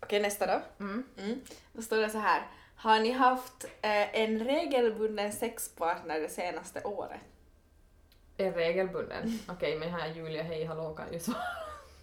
[0.00, 0.84] Okej, nästa då.
[0.84, 1.04] Mm.
[1.18, 1.40] Mm.
[1.72, 2.42] Då står det så här.
[2.76, 7.20] Har ni haft eh, en regelbunden sexpartner det senaste året?
[8.36, 9.38] Är regelbunden.
[9.48, 11.38] Okej, men här Julia, hej hallå kan ju svara,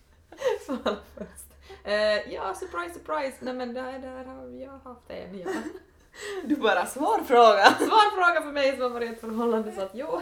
[0.66, 1.53] svara först.
[1.84, 3.38] Eh, ja, surprise surprise.
[3.39, 5.49] Nej men där, där har jag haft en, ja.
[6.43, 7.66] Du bara, svår fråga.
[7.66, 10.22] Svår fråga för mig som har varit i ett förhållande så att jo.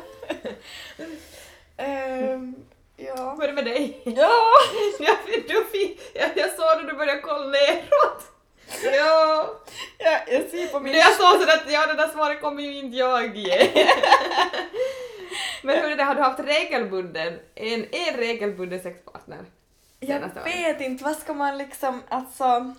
[1.77, 2.55] Ehm,
[3.07, 3.35] ja.
[3.35, 4.01] Hur är det med dig?
[4.03, 4.31] Ja!
[4.99, 5.15] Ja,
[5.47, 5.53] du
[6.13, 8.23] jag, jag såg när du började kolla neråt.
[8.83, 9.55] Ja.
[9.97, 10.17] ja!
[10.27, 10.93] Jag ser på Men min...
[10.93, 13.69] jag såg sådär att ja, det där svaret kommer ju inte jag ge.
[15.63, 19.45] Men hur är det, har du haft regelbunden, en, en regelbunden sexpartner?
[19.99, 22.73] Jag vet inte, vad ska man liksom, alltså...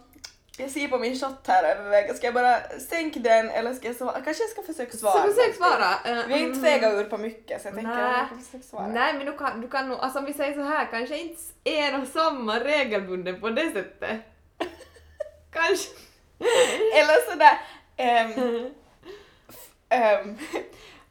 [0.59, 3.87] Jag ser på min shot här och överväger, ska jag bara sänka den eller ska
[3.87, 4.21] jag svara?
[4.21, 5.13] Kanske jag ska försöka svara.
[5.13, 5.57] Så försök någonting.
[5.57, 6.21] svara.
[6.21, 6.65] Eh, Vi har inte mm.
[6.65, 8.87] fegat ur på mycket så jag tänker att jag kan försöka svara.
[8.87, 11.43] Nej men du kan, du kan nog, alltså om vi säger så här, kanske inte
[11.65, 14.21] en och samma regelbunden på det sättet.
[15.53, 15.91] Kanske.
[16.95, 17.59] Eller sådär...
[17.99, 18.71] Um,
[20.25, 20.39] um,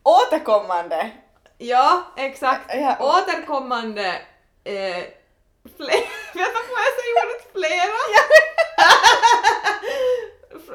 [0.04, 1.12] återkommande.
[1.58, 2.76] Ja, exakt.
[2.76, 2.98] Ja.
[3.00, 4.22] Återkommande
[4.64, 5.04] eh,
[5.82, 6.02] fler,
[6.40, 7.98] vänta får jag säga ordet flera?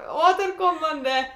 [0.30, 1.26] återkommande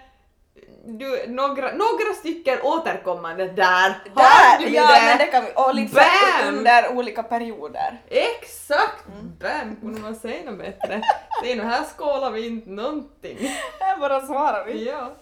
[0.84, 4.02] du, några, några stycken återkommande där.
[4.14, 4.58] Där!
[4.58, 5.02] du Ja, det?
[5.06, 5.50] men det kan vi.
[5.54, 5.96] Och liksom
[6.42, 6.54] Bam!
[6.58, 8.02] under olika perioder.
[8.08, 9.04] Exakt!
[9.40, 9.76] Bam!
[9.80, 11.02] Kunde man säga något bättre?
[11.44, 13.38] Se nu här skålar vi inte någonting.
[13.80, 14.84] Här bara svarar vi.
[14.88, 15.12] Ja.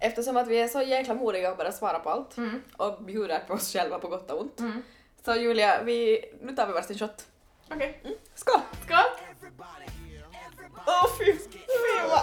[0.00, 2.62] Eftersom att vi är så jäkla modiga och bara svarar på allt Mm.
[2.76, 4.60] och bjuder på oss själva på gott och ont.
[4.60, 4.82] Mm.
[5.24, 7.26] Så Julia, vi, nu tar vi varsin shot.
[7.70, 8.00] Okej.
[8.34, 8.60] Skål!
[8.84, 8.98] Skål!
[10.86, 11.58] Åh fy, fy
[12.08, 12.22] vad...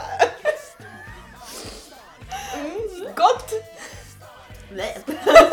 [2.55, 3.53] Mm, gott!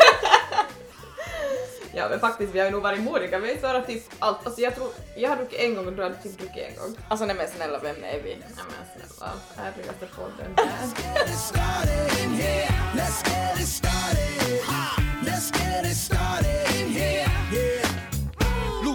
[1.97, 4.45] Ja men faktiskt vi har ju nog varit modiga, vi har typ allt.
[4.45, 6.97] Alltså jag tror, jag har druckit en gång och du har typ druckit en gång.
[7.07, 8.37] Alltså nej men snälla, vem är vi?
[8.57, 10.55] Ja men snälla, härligaste podden!
[15.25, 17.74] Let's get it started in here.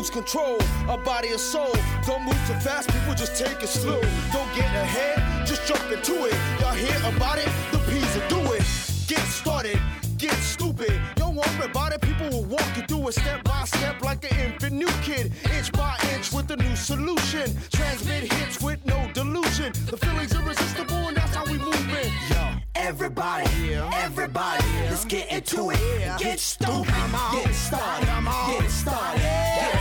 [0.01, 0.07] Yeah.
[0.07, 1.73] Lose control of body and soul.
[2.07, 4.01] Don't move too fast, people just take it slow.
[4.33, 6.35] Don't get ahead, just jump into it.
[6.61, 7.49] Y'all hear about it?
[7.71, 8.63] The P's will do it.
[9.07, 9.79] Get started,
[10.17, 10.99] get stupid.
[11.17, 14.39] Don't worry about it, people will walk you through it step by step like an
[14.41, 15.33] infant new kid.
[15.57, 17.55] Inch by inch with a new solution.
[17.71, 19.73] Transmit hits with no delusion.
[19.91, 22.11] The feeling's irresistible, and that's how we move in.
[22.31, 22.43] Yo,
[22.75, 26.19] everybody, everybody, let's get into it.
[26.19, 29.80] Get stupid, get started, get started, get it started.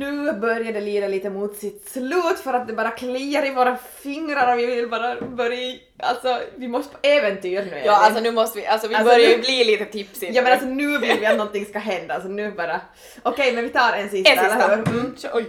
[0.00, 3.76] Nu börjar det lida lite mot sitt slut för att det bara kliar i våra
[3.76, 5.76] fingrar och vi vill bara börja...
[5.98, 7.82] Alltså, vi måste på äventyr nu.
[7.84, 10.26] Ja, alltså nu måste vi, alltså vi Alltså, börjar ju nu- bli lite tipsy.
[10.32, 12.80] Ja men alltså nu vill vi att någonting ska hända, alltså nu bara...
[13.22, 14.64] Okej, men vi tar en sista, en sista.
[14.64, 14.88] eller hur?
[14.88, 15.16] Mm.
[15.16, 15.46] kör- Oj.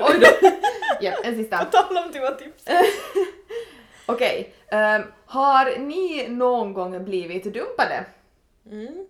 [0.00, 0.48] Oj då!
[1.00, 1.58] ja, en sista.
[1.58, 2.64] På tal om att tips.
[4.06, 8.04] Okej, ehm, har ni någon gång blivit dumpade?
[8.70, 9.06] Mm.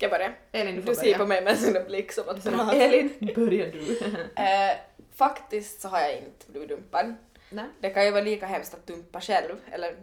[0.00, 0.32] Ska jag börja?
[0.52, 1.18] Elin, du får Du ser börja.
[1.18, 2.42] på mig med en sån blick som att...
[2.42, 3.98] Så, Elin, börjar du.
[4.42, 4.76] Eh,
[5.16, 7.14] faktiskt så har jag inte blivit dumpad.
[7.50, 7.64] Nej.
[7.80, 9.96] Det kan ju vara lika hemskt att dumpa själv, eller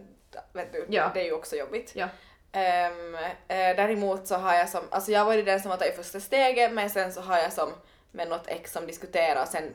[0.52, 1.10] vet du, Ja.
[1.14, 1.92] det är ju också jobbigt.
[1.94, 2.08] Ja.
[2.52, 5.96] Ehm, eh, däremot så har jag som, alltså jag har varit den som har tagit
[5.96, 7.68] första steget men sen så har jag som
[8.12, 9.74] med något ex som diskuterar och sen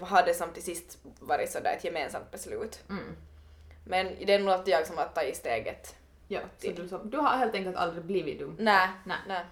[0.00, 2.80] har det som till sist varit sådär ett gemensamt beslut.
[2.88, 3.16] Mm.
[3.84, 5.94] Men det är nog att jag som har tagit steget.
[6.28, 8.56] Ja, så du, som, du har helt enkelt aldrig blivit dum.
[8.58, 9.16] Nej, Nej.
[9.28, 9.44] nej.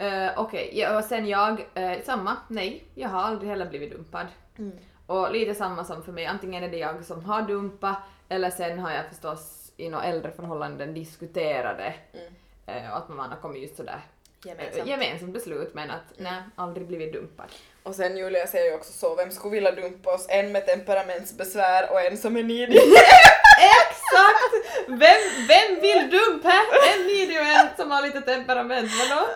[0.00, 4.26] Uh, Okej, ja, och sen jag, eh, samma, nej, jag har aldrig heller blivit dumpad.
[4.58, 4.78] Mm.
[5.06, 7.96] Och lite samma som för mig, antingen är det jag som har dumpat
[8.28, 12.84] eller sen har jag förstås i några äldre förhållanden diskuterade Mm.
[12.84, 14.00] eh, och att man har kommit just sådär
[14.44, 14.88] Gemensamt.
[14.88, 17.46] gemensamt beslut men att nej, aldrig blivit dumpad.
[17.82, 20.26] Och sen Julia säger ju också så, vem skulle vilja dumpa oss?
[20.28, 22.78] En med temperamentsbesvär och en som är nidig.
[23.58, 24.52] Exakt!
[24.86, 26.52] Vem, vem vill dumpa?
[26.96, 29.26] En video en som har lite temperament, vadå?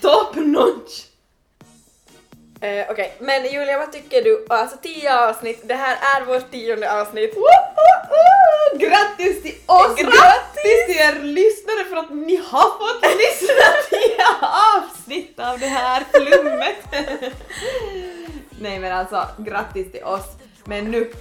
[0.00, 1.04] Top notch!
[2.60, 4.46] Eh, Okej, men Julia vad tycker du?
[4.48, 7.36] Alltså tio avsnitt, det här är vårt tionde avsnitt.
[7.36, 8.78] Woho!
[8.78, 9.96] Grattis till oss!
[9.96, 10.14] Grattis!
[10.14, 14.24] Grattis till er lyssnare för att ni har fått lyssna till
[14.76, 16.76] avsnitt av det här flummet!
[18.60, 20.24] Nej men alltså, grattis till oss.
[20.64, 21.12] Men nu,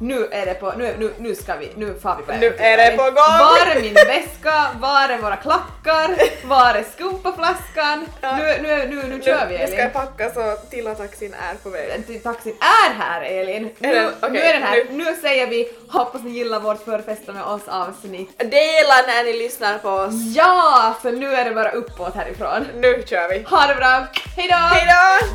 [0.00, 2.76] nu är det på, nu, nu, nu ska vi, nu far vi på Nu är
[2.76, 3.14] det på gång!
[3.14, 4.66] Var är min väska?
[4.80, 6.16] Var är våra klackar?
[6.46, 8.06] Var är skumpaflaskan?
[8.20, 8.36] Ja.
[8.36, 9.90] Nu, nu, nu, nu kör vi Nu ska jag Elin.
[9.92, 12.22] packa så till taxin är på väg.
[12.22, 13.64] Taxin är här Elin!
[13.64, 14.08] Är Nu, den?
[14.20, 14.84] Okej, nu är den här.
[14.90, 15.04] nu.
[15.04, 15.16] Nu.
[15.22, 18.38] säger vi hoppas ni gillar vårt förfesta med oss avsnitt.
[18.38, 20.14] Dela när ni lyssnar på oss.
[20.36, 20.94] Ja!
[21.02, 22.66] För nu är det bara uppåt härifrån.
[22.74, 23.42] Nu kör vi.
[23.50, 24.06] Ha det bra!
[24.36, 24.54] Hejdå!
[24.56, 25.26] Hejdå!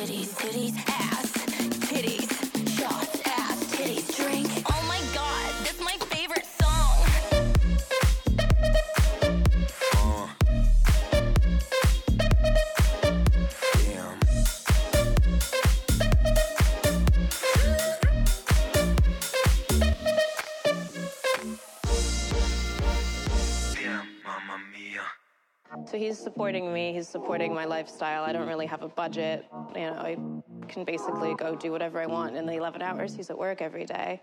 [0.00, 0.89] goodies, goodies.
[26.40, 28.24] Supporting me, he's supporting my lifestyle.
[28.24, 29.44] I don't really have a budget.
[29.74, 30.16] You know, I
[30.68, 33.84] can basically go do whatever I want in the 11 hours he's at work every
[33.84, 34.22] day.